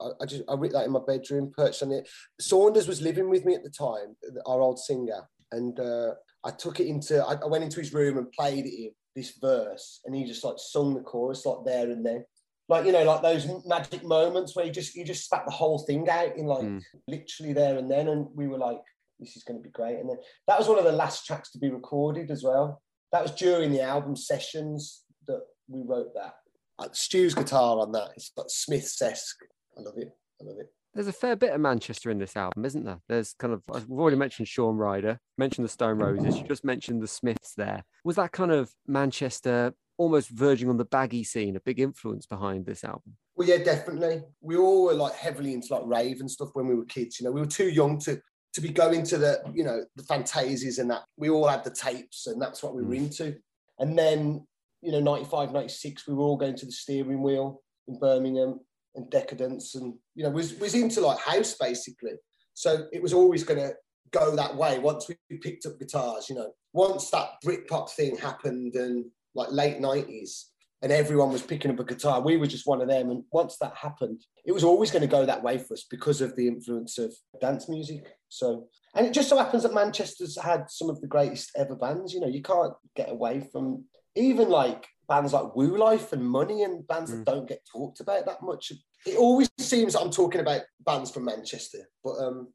I, 0.00 0.08
I 0.22 0.26
just 0.26 0.42
I 0.48 0.54
wrote 0.54 0.72
that 0.72 0.86
in 0.86 0.92
my 0.92 1.00
bedroom, 1.06 1.52
perched 1.56 1.82
on 1.82 1.92
it. 1.92 2.08
Saunders 2.40 2.88
was 2.88 3.02
living 3.02 3.28
with 3.28 3.44
me 3.44 3.54
at 3.54 3.62
the 3.62 3.70
time, 3.70 4.16
our 4.46 4.60
old 4.60 4.78
singer, 4.78 5.28
and 5.52 5.78
uh, 5.78 6.14
I 6.44 6.50
took 6.50 6.80
it 6.80 6.86
into 6.86 7.24
I, 7.24 7.34
I 7.34 7.46
went 7.46 7.64
into 7.64 7.80
his 7.80 7.92
room 7.92 8.18
and 8.18 8.30
played 8.32 8.66
it 8.66 8.92
this 9.14 9.34
verse 9.40 10.00
and 10.04 10.14
he 10.14 10.24
just 10.24 10.44
like 10.44 10.56
sung 10.58 10.94
the 10.94 11.00
chorus 11.00 11.46
like 11.46 11.64
there 11.64 11.90
and 11.90 12.04
then. 12.04 12.24
Like 12.68 12.86
you 12.86 12.92
know 12.92 13.04
like 13.04 13.22
those 13.22 13.46
magic 13.66 14.04
moments 14.04 14.56
where 14.56 14.64
you 14.64 14.72
just 14.72 14.94
you 14.94 15.04
just 15.04 15.24
spat 15.24 15.44
the 15.44 15.52
whole 15.52 15.78
thing 15.78 16.08
out 16.08 16.36
in 16.36 16.46
like 16.46 16.64
mm. 16.64 16.82
literally 17.06 17.52
there 17.52 17.76
and 17.76 17.90
then 17.90 18.08
and 18.08 18.26
we 18.34 18.48
were 18.48 18.58
like 18.58 18.80
this 19.20 19.36
is 19.36 19.44
going 19.44 19.58
to 19.58 19.62
be 19.62 19.70
great. 19.70 19.98
And 19.98 20.08
then 20.08 20.16
that 20.48 20.58
was 20.58 20.68
one 20.68 20.78
of 20.78 20.84
the 20.84 20.92
last 20.92 21.26
tracks 21.26 21.50
to 21.52 21.58
be 21.58 21.70
recorded 21.70 22.30
as 22.30 22.42
well. 22.42 22.82
That 23.12 23.22
was 23.22 23.32
during 23.32 23.70
the 23.70 23.82
album 23.82 24.16
sessions 24.16 25.04
that 25.26 25.42
we 25.68 25.82
wrote 25.84 26.14
that. 26.14 26.34
Uh, 26.78 26.88
stu's 26.92 27.34
guitar 27.34 27.78
on 27.78 27.92
that 27.92 28.10
it's 28.16 28.32
like 28.36 28.46
smith's-esque. 28.48 29.44
I 29.78 29.82
love 29.82 29.98
it. 29.98 30.10
I 30.40 30.44
love 30.44 30.56
it 30.58 30.72
there's 30.94 31.08
a 31.08 31.12
fair 31.12 31.36
bit 31.36 31.52
of 31.52 31.60
Manchester 31.60 32.10
in 32.10 32.18
this 32.18 32.36
album, 32.36 32.64
isn't 32.64 32.84
there? 32.84 33.00
There's 33.08 33.34
kind 33.38 33.52
of 33.52 33.62
we've 33.68 33.98
already 33.98 34.16
mentioned 34.16 34.48
Shaun 34.48 34.76
Ryder, 34.76 35.18
mentioned 35.36 35.64
the 35.64 35.70
Stone 35.70 35.98
Roses, 35.98 36.38
you 36.38 36.46
just 36.46 36.64
mentioned 36.64 37.02
the 37.02 37.08
Smiths 37.08 37.54
there. 37.56 37.84
Was 38.04 38.16
that 38.16 38.32
kind 38.32 38.52
of 38.52 38.70
Manchester 38.86 39.74
almost 39.96 40.30
verging 40.30 40.68
on 40.68 40.76
the 40.76 40.84
baggy 40.84 41.24
scene, 41.24 41.56
a 41.56 41.60
big 41.60 41.80
influence 41.80 42.26
behind 42.26 42.66
this 42.66 42.84
album? 42.84 43.16
Well, 43.36 43.48
yeah, 43.48 43.58
definitely. 43.58 44.22
We 44.40 44.56
all 44.56 44.84
were 44.84 44.94
like 44.94 45.14
heavily 45.14 45.52
into 45.52 45.74
like 45.74 45.82
rave 45.84 46.20
and 46.20 46.30
stuff 46.30 46.50
when 46.52 46.68
we 46.68 46.74
were 46.74 46.84
kids. 46.84 47.18
You 47.18 47.26
know, 47.26 47.32
we 47.32 47.40
were 47.40 47.46
too 47.46 47.68
young 47.68 47.98
to 48.00 48.20
to 48.54 48.60
be 48.60 48.68
going 48.68 49.02
to 49.02 49.18
the, 49.18 49.42
you 49.52 49.64
know, 49.64 49.84
the 49.96 50.04
fantasies 50.04 50.78
and 50.78 50.88
that. 50.88 51.02
We 51.16 51.28
all 51.28 51.48
had 51.48 51.64
the 51.64 51.70
tapes 51.70 52.28
and 52.28 52.40
that's 52.40 52.62
what 52.62 52.76
we 52.76 52.82
were 52.82 52.94
mm. 52.94 52.98
into. 52.98 53.34
And 53.80 53.98
then, 53.98 54.46
you 54.80 54.92
know, 54.92 55.00
95, 55.00 55.50
96, 55.50 56.06
we 56.06 56.14
were 56.14 56.22
all 56.22 56.36
going 56.36 56.54
to 56.54 56.66
the 56.66 56.70
steering 56.70 57.20
wheel 57.20 57.62
in 57.88 57.98
Birmingham 57.98 58.60
and 58.96 59.10
decadence 59.10 59.74
and 59.74 59.94
you 60.14 60.24
know 60.24 60.30
was 60.30 60.54
was 60.58 60.74
into 60.74 61.00
like 61.00 61.18
house 61.18 61.54
basically. 61.58 62.12
So 62.54 62.86
it 62.92 63.02
was 63.02 63.12
always 63.12 63.44
going 63.44 63.60
to 63.60 63.74
go 64.10 64.34
that 64.36 64.54
way 64.56 64.78
once 64.78 65.08
we 65.08 65.38
picked 65.38 65.66
up 65.66 65.78
guitars 65.78 66.28
you 66.28 66.36
know 66.36 66.52
once 66.72 67.10
that 67.10 67.30
britpop 67.44 67.90
thing 67.90 68.16
happened 68.16 68.74
and 68.76 69.04
like 69.34 69.48
late 69.50 69.80
90s 69.80 70.44
and 70.82 70.92
everyone 70.92 71.32
was 71.32 71.42
picking 71.42 71.70
up 71.72 71.80
a 71.80 71.84
guitar 71.84 72.20
we 72.20 72.36
were 72.36 72.46
just 72.46 72.66
one 72.66 72.80
of 72.80 72.88
them. 72.88 73.10
And 73.10 73.24
once 73.32 73.56
that 73.58 73.74
happened 73.76 74.22
it 74.44 74.52
was 74.52 74.64
always 74.64 74.90
going 74.90 75.02
to 75.02 75.08
go 75.08 75.26
that 75.26 75.42
way 75.42 75.58
for 75.58 75.74
us 75.74 75.84
because 75.90 76.20
of 76.20 76.36
the 76.36 76.46
influence 76.46 76.98
of 76.98 77.12
dance 77.40 77.68
music. 77.68 78.04
So 78.28 78.68
and 78.94 79.06
it 79.06 79.12
just 79.12 79.28
so 79.28 79.36
happens 79.36 79.64
that 79.64 79.74
manchester's 79.74 80.40
had 80.40 80.70
some 80.70 80.90
of 80.90 81.00
the 81.00 81.08
greatest 81.08 81.50
ever 81.56 81.74
bands 81.74 82.12
you 82.12 82.20
know 82.20 82.28
you 82.28 82.42
can't 82.42 82.74
get 82.94 83.10
away 83.10 83.40
from 83.50 83.84
even 84.14 84.48
like 84.48 84.86
bands 85.08 85.32
like 85.32 85.54
WU 85.54 85.76
LYF 85.76 86.12
and 86.12 86.28
Money 86.28 86.62
and 86.62 86.86
bands 86.86 87.10
mm. 87.10 87.18
that 87.18 87.26
don't 87.26 87.48
get 87.48 87.60
talked 87.70 88.00
about 88.00 88.26
that 88.26 88.42
much. 88.42 88.72
It 89.06 89.16
always 89.16 89.50
seems 89.58 89.94
I'm 89.94 90.10
talking 90.10 90.40
about 90.40 90.62
bands 90.84 91.10
from 91.10 91.24
Manchester, 91.24 91.88
but 92.02 92.18
um, 92.18 92.48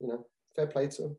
you 0.00 0.08
know, 0.08 0.26
fair 0.54 0.66
play 0.66 0.88
to 0.88 1.02
them. 1.02 1.16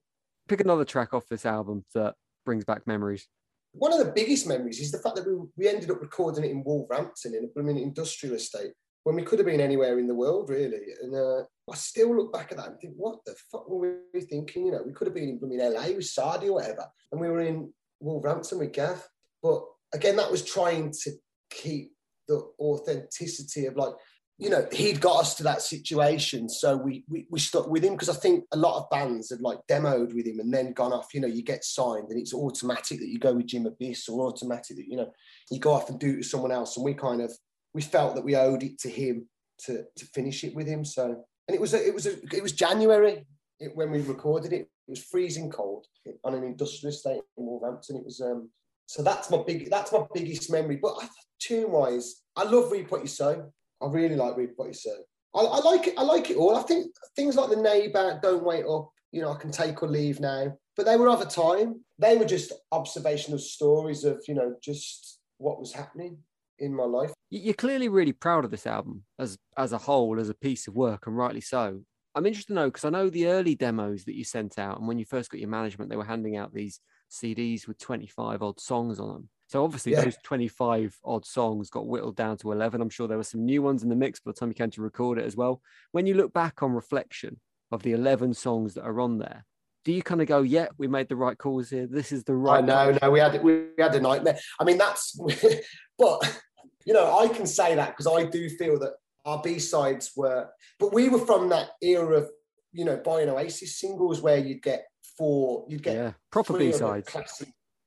Pick 0.47 0.61
another 0.61 0.85
track 0.85 1.13
off 1.13 1.27
this 1.29 1.45
album 1.45 1.85
that 1.93 2.15
brings 2.45 2.65
back 2.65 2.85
memories. 2.87 3.27
One 3.73 3.93
of 3.93 3.99
the 3.99 4.11
biggest 4.11 4.47
memories 4.47 4.79
is 4.79 4.91
the 4.91 4.97
fact 4.97 5.15
that 5.15 5.27
we, 5.27 5.35
we 5.55 5.69
ended 5.69 5.91
up 5.91 6.01
recording 6.01 6.43
it 6.43 6.51
in 6.51 6.63
Wolverhampton 6.63 7.35
in 7.35 7.45
a 7.45 7.47
blooming 7.47 7.79
industrial 7.79 8.35
estate 8.35 8.71
when 9.03 9.15
we 9.15 9.23
could 9.23 9.39
have 9.39 9.45
been 9.45 9.61
anywhere 9.61 9.99
in 9.99 10.07
the 10.07 10.13
world, 10.13 10.49
really. 10.49 10.79
And 11.01 11.15
uh, 11.15 11.43
I 11.71 11.75
still 11.75 12.15
look 12.15 12.33
back 12.33 12.51
at 12.51 12.57
that 12.57 12.67
and 12.67 12.79
think, 12.79 12.93
what 12.97 13.19
the 13.25 13.35
fuck 13.51 13.69
were 13.69 13.97
we 14.13 14.21
thinking? 14.21 14.65
You 14.65 14.71
know, 14.73 14.83
we 14.85 14.93
could 14.93 15.07
have 15.07 15.15
been 15.15 15.29
in 15.29 15.39
blooming 15.39 15.59
LA 15.59 15.87
with 15.87 16.05
Sardy 16.05 16.47
or 16.47 16.53
whatever, 16.53 16.85
and 17.11 17.21
we 17.21 17.29
were 17.29 17.41
in 17.41 17.71
Wolverhampton 17.99 18.59
with 18.59 18.73
Gav. 18.73 19.07
But 19.41 19.63
again, 19.93 20.15
that 20.17 20.31
was 20.31 20.43
trying 20.43 20.91
to 21.03 21.11
keep 21.49 21.91
the 22.27 22.41
authenticity 22.59 23.65
of 23.65 23.75
like, 23.75 23.93
you 24.37 24.49
know, 24.49 24.65
he'd 24.71 25.01
got 25.01 25.19
us 25.19 25.35
to 25.35 25.43
that 25.43 25.61
situation. 25.61 26.47
So 26.47 26.77
we 26.77 27.03
we, 27.09 27.27
we 27.29 27.39
stuck 27.39 27.67
with 27.67 27.83
him 27.83 27.93
because 27.93 28.09
I 28.09 28.13
think 28.13 28.45
a 28.53 28.57
lot 28.57 28.77
of 28.77 28.89
bands 28.89 29.31
had 29.31 29.41
like 29.41 29.59
demoed 29.69 30.13
with 30.13 30.25
him 30.25 30.39
and 30.39 30.53
then 30.53 30.71
gone 30.71 30.93
off, 30.93 31.13
you 31.13 31.19
know, 31.19 31.27
you 31.27 31.43
get 31.43 31.65
signed 31.65 32.09
and 32.09 32.19
it's 32.19 32.33
automatic 32.33 32.99
that 32.99 33.09
you 33.09 33.19
go 33.19 33.33
with 33.33 33.47
Jim 33.47 33.65
Abbiss 33.65 34.09
or 34.09 34.27
automatic 34.27 34.77
that, 34.77 34.87
you 34.87 34.95
know, 34.95 35.11
you 35.51 35.59
go 35.59 35.73
off 35.73 35.89
and 35.89 35.99
do 35.99 36.11
it 36.11 36.17
with 36.17 36.25
someone 36.25 36.53
else. 36.53 36.77
And 36.77 36.85
we 36.85 36.93
kind 36.93 37.21
of 37.21 37.33
we 37.73 37.81
felt 37.81 38.15
that 38.15 38.23
we 38.23 38.35
owed 38.35 38.63
it 38.63 38.79
to 38.79 38.89
him 38.89 39.27
to 39.65 39.83
to 39.97 40.05
finish 40.05 40.43
it 40.45 40.55
with 40.55 40.67
him. 40.67 40.85
So 40.85 41.25
and 41.47 41.55
it 41.55 41.59
was 41.59 41.73
a, 41.73 41.85
it 41.85 41.93
was 41.93 42.05
a, 42.05 42.13
it 42.33 42.43
was 42.43 42.53
January 42.53 43.25
when 43.73 43.91
we 43.91 44.01
recorded 44.01 44.53
it. 44.53 44.69
It 44.87 44.91
was 44.91 45.03
freezing 45.03 45.51
cold 45.51 45.85
on 46.23 46.33
an 46.33 46.43
industrial 46.43 46.93
estate 46.93 47.21
in 47.37 47.45
Wolverhampton. 47.45 47.97
It 47.97 48.05
was 48.05 48.21
um 48.21 48.49
so 48.89 49.03
that's 49.03 49.29
my 49.29 49.37
big 49.45 49.69
that's 49.69 49.91
my 49.91 50.03
biggest 50.15 50.51
memory. 50.51 50.77
But 50.77 50.95
tune 51.39 51.69
wise, 51.69 52.23
I 52.35 52.43
love 52.43 52.71
Reap 52.71 52.89
What 52.89 53.01
You 53.01 53.07
Sow. 53.07 53.51
I 53.79 53.85
really 53.85 54.15
like 54.15 54.35
Reap 54.35 54.53
What 54.55 54.69
You 54.69 54.73
Sow. 54.73 54.95
I, 55.35 55.41
I, 55.41 55.59
like 55.59 55.85
it. 55.85 55.93
I 55.95 56.01
like 56.01 56.31
it 56.31 56.37
all. 56.37 56.55
I 56.55 56.63
think 56.63 56.87
things 57.15 57.35
like 57.35 57.51
the 57.51 57.61
neighbour, 57.61 58.19
Don't 58.23 58.43
Wait 58.43 58.65
Up. 58.65 58.89
You 59.11 59.21
know, 59.21 59.31
I 59.31 59.37
can 59.37 59.51
take 59.51 59.83
or 59.83 59.87
leave 59.87 60.19
now. 60.19 60.57
But 60.75 60.87
they 60.87 60.97
were 60.97 61.07
of 61.07 61.21
a 61.21 61.25
time. 61.25 61.85
They 61.99 62.17
were 62.17 62.25
just 62.25 62.51
observational 62.71 63.37
stories 63.37 64.05
of 64.05 64.23
you 64.27 64.33
know 64.33 64.55
just 64.59 65.19
what 65.37 65.59
was 65.59 65.71
happening 65.71 66.17
in 66.57 66.75
my 66.75 66.85
life. 66.85 67.13
You're 67.29 67.53
clearly 67.53 67.89
really 67.89 68.13
proud 68.13 68.43
of 68.43 68.49
this 68.49 68.65
album 68.65 69.03
as 69.19 69.37
as 69.55 69.71
a 69.71 69.77
whole, 69.77 70.19
as 70.19 70.29
a 70.29 70.33
piece 70.33 70.67
of 70.67 70.73
work, 70.73 71.05
and 71.05 71.15
rightly 71.15 71.41
so. 71.41 71.81
I'm 72.15 72.25
interested 72.25 72.53
to 72.53 72.59
know 72.59 72.65
because 72.69 72.85
I 72.85 72.89
know 72.89 73.11
the 73.11 73.27
early 73.27 73.53
demos 73.53 74.05
that 74.05 74.15
you 74.15 74.23
sent 74.23 74.57
out, 74.57 74.79
and 74.79 74.87
when 74.87 74.97
you 74.97 75.05
first 75.05 75.29
got 75.29 75.39
your 75.39 75.47
management, 75.47 75.91
they 75.91 75.95
were 75.95 76.03
handing 76.03 76.37
out 76.37 76.51
these 76.51 76.79
CDs 77.09 77.67
with 77.67 77.79
25 77.79 78.41
odd 78.41 78.59
songs 78.59 78.99
on 78.99 79.13
them. 79.13 79.29
So 79.47 79.63
obviously 79.63 79.93
yeah. 79.93 80.01
those 80.01 80.17
25 80.23 80.95
odd 81.03 81.25
songs 81.25 81.69
got 81.69 81.87
whittled 81.87 82.15
down 82.15 82.37
to 82.37 82.51
11. 82.51 82.81
I'm 82.81 82.89
sure 82.89 83.07
there 83.07 83.17
were 83.17 83.23
some 83.23 83.45
new 83.45 83.63
ones 83.63 83.81
in 83.81 83.89
the 83.89 83.95
mix 83.95 84.19
by 84.19 84.31
the 84.31 84.39
time 84.39 84.49
you 84.49 84.55
came 84.55 84.69
to 84.71 84.81
record 84.81 85.17
it 85.17 85.25
as 85.25 85.35
well. 85.35 85.61
When 85.91 86.05
you 86.05 86.13
look 86.13 86.33
back 86.33 86.61
on 86.61 86.71
reflection 86.71 87.39
of 87.71 87.81
the 87.81 87.93
11 87.93 88.35
songs 88.35 88.75
that 88.75 88.83
are 88.83 89.01
on 89.01 89.17
there, 89.17 89.45
do 89.85 89.91
you 89.91 90.03
kind 90.03 90.21
of 90.21 90.27
go, 90.27 90.41
yeah, 90.41 90.67
we 90.77 90.87
made 90.87 91.09
the 91.09 91.15
right 91.15 91.37
calls 91.37 91.69
here. 91.69 91.87
This 91.87 92.11
is 92.11 92.23
the 92.23 92.35
right. 92.35 92.63
No, 92.63 92.95
no, 93.01 93.09
we 93.09 93.19
had 93.19 93.41
we 93.41 93.69
had 93.79 93.95
a 93.95 93.99
nightmare. 93.99 94.37
I 94.59 94.63
mean, 94.63 94.77
that's, 94.77 95.17
but 95.97 96.41
you 96.85 96.93
know, 96.93 97.17
I 97.17 97.27
can 97.27 97.47
say 97.47 97.75
that 97.75 97.95
because 97.95 98.05
I 98.05 98.25
do 98.25 98.49
feel 98.49 98.77
that 98.79 98.93
our 99.25 99.41
B 99.41 99.57
sides 99.57 100.11
were, 100.15 100.49
but 100.79 100.93
we 100.93 101.09
were 101.09 101.25
from 101.25 101.49
that 101.49 101.69
era 101.81 102.17
of 102.17 102.29
you 102.71 102.85
know 102.85 102.97
buying 102.97 103.29
Oasis 103.29 103.79
singles 103.79 104.21
where 104.21 104.37
you'd 104.37 104.61
get 104.61 104.85
four, 105.19 105.65
you'd 105.67 105.83
get 105.83 105.95
yeah, 105.95 106.13
proper 106.31 106.57
B 106.57 106.71
sides. 106.71 107.13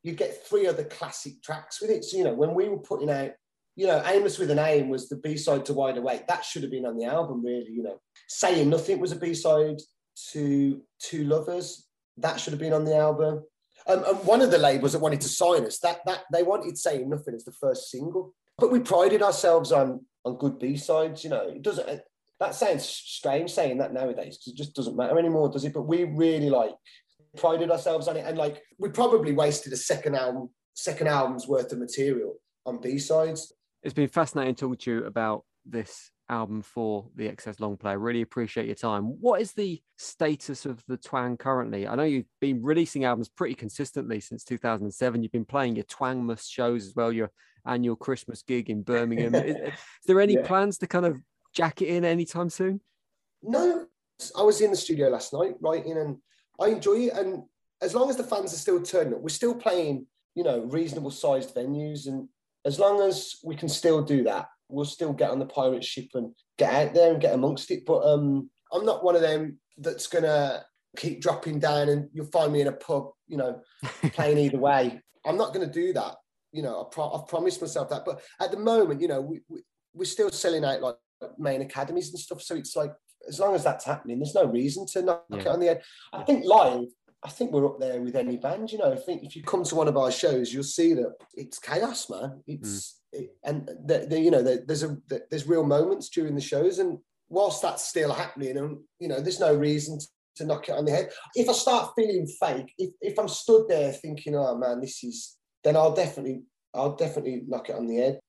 You'd 0.05 0.17
get 0.17 0.47
three 0.47 0.67
other 0.67 0.85
classic 0.85 1.43
tracks 1.43 1.81
with 1.81 1.91
it. 1.91 2.05
So 2.05 2.19
you 2.19 2.25
know 2.25 2.35
when 2.35 2.55
we 2.55 2.69
were 2.69 2.79
putting 2.79 3.11
out, 3.11 3.31
you 3.75 3.87
know, 3.87 4.03
Aimless 4.05 4.39
with 4.39 4.51
an 4.51 4.59
Aim 4.59 4.89
was 4.89 5.09
the 5.09 5.17
B 5.17 5.37
side 5.37 5.65
to 5.67 5.73
Wide 5.73 5.97
Awake. 5.97 6.27
That 6.27 6.45
should 6.45 6.63
have 6.63 6.71
been 6.71 6.87
on 6.87 6.97
the 6.97 7.07
album, 7.07 7.43
really. 7.45 7.71
You 7.71 7.83
know, 7.83 8.01
Saying 8.29 8.69
Nothing 8.69 9.01
was 9.01 9.13
a 9.13 9.17
B 9.17 9.33
side 9.35 9.79
to 10.33 10.83
Two 11.01 11.25
Lovers. 11.25 11.89
That 12.19 12.39
should 12.39 12.53
have 12.53 12.61
been 12.61 12.75
on 12.75 12.85
the 12.85 12.97
album. 12.97 13.43
Um, 13.87 14.05
and 14.07 14.19
one 14.25 14.43
of 14.43 14.51
the 14.51 14.59
labels 14.59 14.93
that 14.93 15.01
wanted 15.01 15.21
to 15.23 15.29
sign 15.29 15.65
us, 15.65 15.79
that 15.81 16.01
that 16.07 16.21
they 16.33 16.43
wanted 16.43 16.79
"Saying 16.79 17.09
Nothing" 17.09 17.35
as 17.35 17.45
the 17.45 17.53
first 17.53 17.91
single, 17.91 18.35
but 18.59 18.71
we 18.71 18.81
prided 18.81 19.23
ourselves 19.23 19.73
on 19.73 20.05
on 20.25 20.37
good 20.37 20.59
B 20.59 20.77
sides. 20.77 21.25
You 21.25 21.31
know, 21.31 21.49
it 21.49 21.63
doesn't. 21.63 22.03
That 22.41 22.55
sounds 22.55 22.85
strange 22.85 23.53
saying 23.53 23.79
that 23.79 23.93
nowadays 23.93 24.37
because 24.37 24.53
it 24.53 24.57
just 24.57 24.75
doesn't 24.75 24.97
matter 24.97 25.19
anymore, 25.19 25.49
does 25.49 25.65
it? 25.65 25.73
But 25.73 25.83
we 25.83 26.05
really 26.05 26.51
like 26.51 26.73
prided 27.37 27.71
ourselves 27.71 28.09
on 28.09 28.17
it, 28.17 28.25
and 28.27 28.37
like 28.37 28.63
we 28.79 28.89
probably 28.89 29.33
wasted 29.33 29.73
a 29.73 29.77
second 29.77 30.15
album, 30.15 30.51
second 30.75 31.09
album's 31.09 31.47
worth 31.47 31.73
of 31.73 31.79
material 31.79 32.35
on 32.67 32.81
B 32.81 32.99
sides. 32.99 33.53
It's 33.83 33.95
been 33.95 34.09
fascinating 34.09 34.55
talking 34.55 34.77
to 34.79 34.91
you 34.91 35.05
about 35.05 35.45
this 35.67 36.11
album 36.29 36.63
for 36.63 37.09
the 37.15 37.29
XS 37.29 37.61
long 37.61 37.77
play. 37.77 37.91
I 37.91 37.95
really 37.95 38.23
appreciate 38.23 38.67
your 38.67 38.75
time. 38.75 39.05
What 39.21 39.41
is 39.41 39.53
the 39.53 39.81
status 39.99 40.67
of 40.67 40.83
the 40.89 40.97
Twang 40.97 41.37
currently? 41.37 41.87
I 41.87 41.95
know 41.95 42.05
you've 42.05 42.27
been 42.41 42.63
releasing 42.63 43.05
albums 43.05 43.29
pretty 43.29 43.55
consistently 43.55 44.21
since 44.21 44.45
2007. 44.45 45.23
You've 45.23 45.33
been 45.33 45.45
playing 45.45 45.77
your 45.77 45.85
Twangmas 45.85 46.49
shows 46.49 46.87
as 46.87 46.95
well, 46.95 47.13
your 47.13 47.31
annual 47.67 47.97
Christmas 47.97 48.43
gig 48.43 48.71
in 48.71 48.83
Birmingham. 48.83 49.35
is, 49.35 49.57
is, 49.57 49.73
there 50.07 50.21
any 50.21 50.35
yeah. 50.35 50.47
plans 50.47 50.79
to 50.79 50.87
kind 50.87 51.07
of 51.07 51.21
jack 51.53 51.83
it 51.83 51.89
in 51.89 52.05
anytime 52.05 52.51
soon? 52.51 52.81
No, 53.43 53.87
I 54.37 54.43
was 54.43 54.61
in 54.61 54.71
the 54.71 54.77
studio 54.77 55.09
last 55.09 55.33
night 55.33 55.55
writing 55.61 55.99
and 55.99 56.17
I 56.61 56.69
enjoy 56.69 57.07
it. 57.07 57.13
And 57.15 57.43
as 57.81 57.95
long 57.95 58.11
as 58.11 58.17
the 58.17 58.25
fans 58.25 58.53
are 58.53 58.59
still 58.59 58.83
turning 58.83 59.15
up, 59.15 59.21
we're 59.21 59.29
still 59.29 59.55
playing, 59.55 60.07
you 60.35 60.45
know, 60.45 60.61
reasonable 60.61 61.11
sized 61.11 61.55
venues. 61.55 62.07
And 62.07 62.29
as 62.65 62.79
long 62.79 63.01
as 63.03 63.37
we 63.45 63.57
can 63.57 63.69
still 63.69 64.03
do 64.03 64.25
that, 64.25 64.47
we'll 64.69 64.85
still 64.85 65.13
get 65.13 65.31
on 65.31 65.39
the 65.39 65.47
pirate 65.47 65.85
ship 65.85 66.09
and 66.15 66.35
get 66.59 66.73
out 66.73 66.95
there 66.95 67.13
and 67.13 67.21
get 67.21 67.35
amongst 67.35 67.71
it. 67.71 67.85
But 67.85 68.03
um, 68.05 68.51
I'm 68.73 68.87
not 68.87 69.05
one 69.05 69.17
of 69.17 69.23
them 69.23 69.59
that's 69.79 70.07
gonna 70.07 70.65
keep 70.97 71.21
dropping 71.21 71.59
down 71.59 71.89
and 71.89 72.09
you'll 72.13 72.27
find 72.27 72.53
me 72.53 72.61
in 72.61 72.67
a 72.67 72.73
pub, 72.73 73.11
you 73.27 73.37
know, 73.37 73.61
playing 74.13 74.39
either 74.39 74.59
way. 74.59 75.01
I'm 75.25 75.37
not 75.37 75.55
going 75.55 75.67
to 75.67 75.73
do 75.73 75.93
that. 75.95 76.17
You 76.53 76.63
know, 76.63 76.83
I 76.83 76.85
pro- 76.91 77.13
I've 77.13 77.29
promised 77.29 77.61
myself 77.61 77.89
that. 77.91 78.05
But 78.05 78.21
at 78.41 78.51
the 78.51 78.59
moment, 78.59 79.01
you 79.01 79.09
know, 79.09 79.21
we, 79.21 79.41
we, 79.49 79.61
we're 79.95 80.05
still 80.05 80.31
selling 80.31 80.65
out 80.65 80.83
like 80.83 80.97
main 81.39 81.63
academies 81.63 82.11
and 82.11 82.19
stuff. 82.19 82.43
So 82.43 82.57
it's 82.57 82.77
like, 82.77 82.93
as 83.29 83.41
long 83.41 83.55
as 83.55 83.65
that's 83.65 83.85
happening, 83.85 84.19
there's 84.19 84.35
no 84.35 84.45
reason 84.45 84.87
to 84.87 85.03
knock 85.03 85.25
yeah. 85.31 85.39
it 85.39 85.47
on 85.47 85.61
the 85.61 85.67
head. 85.67 85.83
I 86.13 86.23
think 86.23 86.45
live, 86.45 86.87
I 87.25 87.29
think 87.31 87.53
we're 87.53 87.67
up 87.67 87.79
there 87.79 88.01
with 88.01 88.17
any 88.17 88.37
band. 88.37 88.73
You 88.73 88.79
know, 88.79 88.93
I 88.93 88.97
think 88.97 89.23
if 89.23 89.37
you 89.37 89.43
come 89.43 89.65
to 89.65 89.75
one 89.75 89.89
of 89.89 89.97
our 89.97 90.11
shows, 90.11 90.53
you'll 90.53 90.65
see 90.65 90.95
that 90.95 91.15
it's 91.35 91.59
chaos, 91.59 92.11
man. 92.11 92.41
It's 92.47 93.01
mm. 93.15 93.21
it, 93.21 93.37
and 93.45 93.69
the, 93.87 94.07
the, 94.09 94.21
you 94.21 94.31
know 94.31 94.43
the, 94.43 94.65
there's 94.67 94.83
a 94.83 94.97
the, 95.09 95.23
there's 95.31 95.47
real 95.47 95.65
moments 95.65 96.09
during 96.09 96.35
the 96.35 96.41
shows, 96.41 96.79
and 96.79 96.99
whilst 97.29 97.63
that's 97.63 97.87
still 97.87 98.13
happening, 98.13 98.57
and 98.59 98.79
you 98.99 99.09
know, 99.09 99.21
there's 99.21 99.41
no 99.41 99.55
reason 99.55 99.99
to, 99.99 100.07
to 100.37 100.45
knock 100.45 100.69
it 100.69 100.73
on 100.73 100.85
the 100.85 100.91
head. 100.91 101.11
If 101.35 101.49
I 101.49 101.53
start 101.53 101.93
feeling 101.97 102.27
fake, 102.27 102.73
if 102.79 102.91
if 103.01 103.19
I'm 103.19 103.29
stood 103.29 103.69
there 103.69 103.93
thinking, 103.93 104.35
oh 104.35 104.57
man, 104.57 104.81
this 104.81 105.05
is, 105.05 105.37
then 105.63 105.77
I'll 105.77 105.95
definitely 105.95 106.43
I'll 106.75 106.97
definitely 106.97 107.43
knock 107.47 107.69
it 107.69 107.77
on 107.77 107.87
the 107.87 107.97
head. 107.97 108.21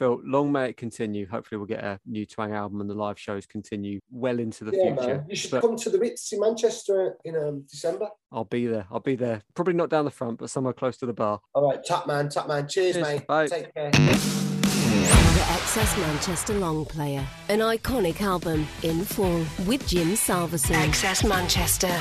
Phil, 0.00 0.18
long 0.24 0.50
may 0.50 0.70
it 0.70 0.78
continue. 0.78 1.26
Hopefully, 1.26 1.58
we'll 1.58 1.66
get 1.66 1.84
a 1.84 2.00
new 2.06 2.24
Twang 2.24 2.54
album 2.54 2.80
and 2.80 2.88
the 2.88 2.94
live 2.94 3.18
shows 3.18 3.44
continue 3.44 4.00
well 4.10 4.38
into 4.38 4.64
the 4.64 4.74
yeah, 4.74 4.94
future. 4.94 5.16
Man. 5.18 5.26
You 5.28 5.36
should 5.36 5.50
but 5.50 5.60
come 5.60 5.76
to 5.76 5.90
the 5.90 5.98
Ritz 5.98 6.32
in 6.32 6.40
Manchester 6.40 7.16
in 7.22 7.36
um, 7.36 7.66
December. 7.70 8.08
I'll 8.32 8.44
be 8.44 8.66
there. 8.66 8.86
I'll 8.90 9.00
be 9.00 9.14
there. 9.14 9.42
Probably 9.52 9.74
not 9.74 9.90
down 9.90 10.06
the 10.06 10.10
front, 10.10 10.38
but 10.38 10.48
somewhere 10.48 10.72
close 10.72 10.96
to 10.98 11.06
the 11.06 11.12
bar. 11.12 11.42
All 11.52 11.68
right, 11.68 11.84
top 11.86 12.06
man, 12.06 12.30
top 12.30 12.48
man. 12.48 12.66
Cheers, 12.66 12.94
Cheers. 12.94 13.06
mate. 13.06 13.26
Bye. 13.26 13.46
Take 13.46 13.74
care. 13.74 13.90
The 15.40 15.46
XS 15.46 15.98
Manchester 16.02 16.52
Long 16.52 16.84
Player, 16.84 17.26
an 17.48 17.60
iconic 17.60 18.20
album 18.20 18.66
in 18.82 19.02
full 19.06 19.42
with 19.66 19.88
Jim 19.88 20.14
Salverson. 20.14 20.76
XS 20.76 21.26
Manchester. 21.26 21.98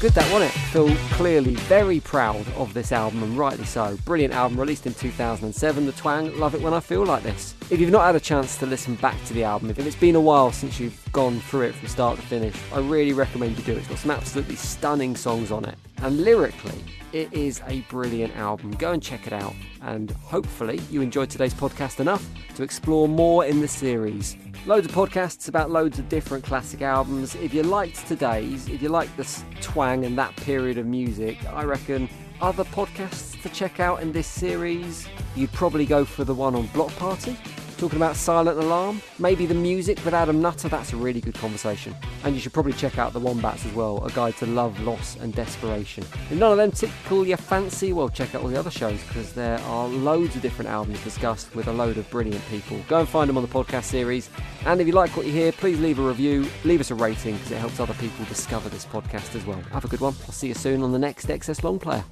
Good 0.00 0.12
that, 0.14 0.28
wasn't 0.32 0.50
it? 0.52 0.58
Phil 0.72 0.92
clearly 1.12 1.54
very 1.54 2.00
proud 2.00 2.44
of 2.56 2.74
this 2.74 2.90
album 2.90 3.22
and 3.22 3.38
rightly 3.38 3.64
so. 3.64 3.96
Brilliant 4.04 4.34
album 4.34 4.58
released 4.58 4.88
in 4.88 4.94
2007. 4.94 5.86
The 5.86 5.92
Twang, 5.92 6.36
love 6.40 6.56
it 6.56 6.62
when 6.62 6.74
I 6.74 6.80
feel 6.80 7.04
like 7.04 7.22
this. 7.22 7.54
If 7.70 7.78
you've 7.78 7.92
not 7.92 8.06
had 8.06 8.16
a 8.16 8.20
chance 8.20 8.56
to 8.56 8.66
listen 8.66 8.96
back 8.96 9.22
to 9.26 9.34
the 9.34 9.44
album, 9.44 9.70
if 9.70 9.78
it's 9.78 9.94
been 9.94 10.16
a 10.16 10.20
while 10.20 10.50
since 10.50 10.80
you've 10.80 11.00
gone 11.12 11.38
through 11.38 11.66
it 11.68 11.76
from 11.76 11.86
start 11.86 12.18
to 12.18 12.26
finish, 12.26 12.56
I 12.72 12.80
really 12.80 13.12
recommend 13.12 13.56
you 13.56 13.62
do 13.62 13.72
it. 13.74 13.78
It's 13.78 13.86
got 13.86 13.98
some 13.98 14.10
absolutely 14.10 14.56
stunning 14.56 15.14
songs 15.14 15.52
on 15.52 15.64
it. 15.64 15.76
And 15.98 16.24
lyrically, 16.24 16.82
it 17.12 17.32
is 17.32 17.60
a 17.66 17.80
brilliant 17.82 18.36
album. 18.36 18.72
Go 18.72 18.92
and 18.92 19.02
check 19.02 19.26
it 19.26 19.32
out. 19.32 19.54
And 19.82 20.10
hopefully, 20.10 20.80
you 20.90 21.02
enjoyed 21.02 21.30
today's 21.30 21.54
podcast 21.54 22.00
enough 22.00 22.26
to 22.54 22.62
explore 22.62 23.08
more 23.08 23.44
in 23.44 23.60
the 23.60 23.68
series. 23.68 24.36
Loads 24.66 24.86
of 24.86 24.92
podcasts 24.92 25.48
about 25.48 25.70
loads 25.70 25.98
of 25.98 26.08
different 26.08 26.44
classic 26.44 26.82
albums. 26.82 27.34
If 27.36 27.54
you 27.54 27.62
liked 27.62 28.06
today's, 28.06 28.68
if 28.68 28.82
you 28.82 28.88
like 28.88 29.14
the 29.16 29.26
twang 29.60 30.04
and 30.04 30.16
that 30.18 30.34
period 30.36 30.78
of 30.78 30.86
music, 30.86 31.38
I 31.46 31.64
reckon 31.64 32.08
other 32.40 32.64
podcasts 32.64 33.40
to 33.42 33.48
check 33.48 33.80
out 33.80 34.02
in 34.02 34.12
this 34.12 34.26
series, 34.26 35.06
you'd 35.34 35.52
probably 35.52 35.86
go 35.86 36.04
for 36.04 36.24
the 36.24 36.34
one 36.34 36.54
on 36.54 36.66
Bloc 36.68 36.94
Party 36.96 37.36
talking 37.80 37.96
about 37.96 38.14
Silent 38.14 38.58
Alarm, 38.58 39.00
maybe 39.18 39.46
the 39.46 39.54
music 39.54 40.04
with 40.04 40.12
Adam 40.12 40.42
Nutter. 40.42 40.68
That's 40.68 40.92
a 40.92 40.96
really 40.96 41.22
good 41.22 41.34
conversation. 41.34 41.96
And 42.24 42.34
you 42.34 42.40
should 42.40 42.52
probably 42.52 42.74
check 42.74 42.98
out 42.98 43.14
The 43.14 43.20
Wombats 43.20 43.64
as 43.64 43.72
well, 43.72 44.04
a 44.04 44.10
guide 44.10 44.36
to 44.36 44.46
love, 44.46 44.78
loss, 44.82 45.16
and 45.16 45.34
desperation. 45.34 46.04
If 46.30 46.32
none 46.32 46.52
of 46.52 46.58
them 46.58 46.72
tickle 46.72 47.26
your 47.26 47.38
fancy, 47.38 47.94
well, 47.94 48.10
check 48.10 48.34
out 48.34 48.42
all 48.42 48.48
the 48.48 48.58
other 48.58 48.70
shows 48.70 49.02
because 49.04 49.32
there 49.32 49.58
are 49.60 49.88
loads 49.88 50.36
of 50.36 50.42
different 50.42 50.70
albums 50.70 51.02
discussed 51.02 51.54
with 51.54 51.68
a 51.68 51.72
load 51.72 51.96
of 51.96 52.08
brilliant 52.10 52.46
people. 52.50 52.78
Go 52.86 53.00
and 53.00 53.08
find 53.08 53.30
them 53.30 53.38
on 53.38 53.42
the 53.42 53.48
podcast 53.48 53.84
series. 53.84 54.28
And 54.66 54.78
if 54.82 54.86
you 54.86 54.92
like 54.92 55.16
what 55.16 55.24
you 55.24 55.32
hear, 55.32 55.50
please 55.50 55.80
leave 55.80 55.98
a 55.98 56.02
review, 56.02 56.46
leave 56.64 56.80
us 56.80 56.90
a 56.90 56.94
rating 56.94 57.36
because 57.36 57.52
it 57.52 57.58
helps 57.58 57.80
other 57.80 57.94
people 57.94 58.26
discover 58.26 58.68
this 58.68 58.84
podcast 58.84 59.34
as 59.34 59.46
well. 59.46 59.60
Have 59.72 59.86
a 59.86 59.88
good 59.88 60.00
one. 60.00 60.14
I'll 60.26 60.32
see 60.32 60.48
you 60.48 60.54
soon 60.54 60.82
on 60.82 60.92
the 60.92 60.98
next 60.98 61.28
XS 61.28 61.64
Long 61.64 61.78
Player. 61.78 62.04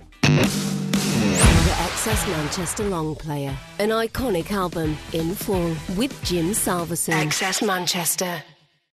The 1.69 1.75
XS 1.75 2.31
Manchester 2.31 2.85
Long 2.85 3.15
Player, 3.15 3.55
an 3.79 3.91
iconic 3.91 4.51
album 4.51 4.97
in 5.13 5.35
full 5.35 5.77
with 5.99 6.19
Jim 6.25 6.55
Salverson. 6.55 7.13
XS 7.13 7.67
Manchester. 7.67 8.43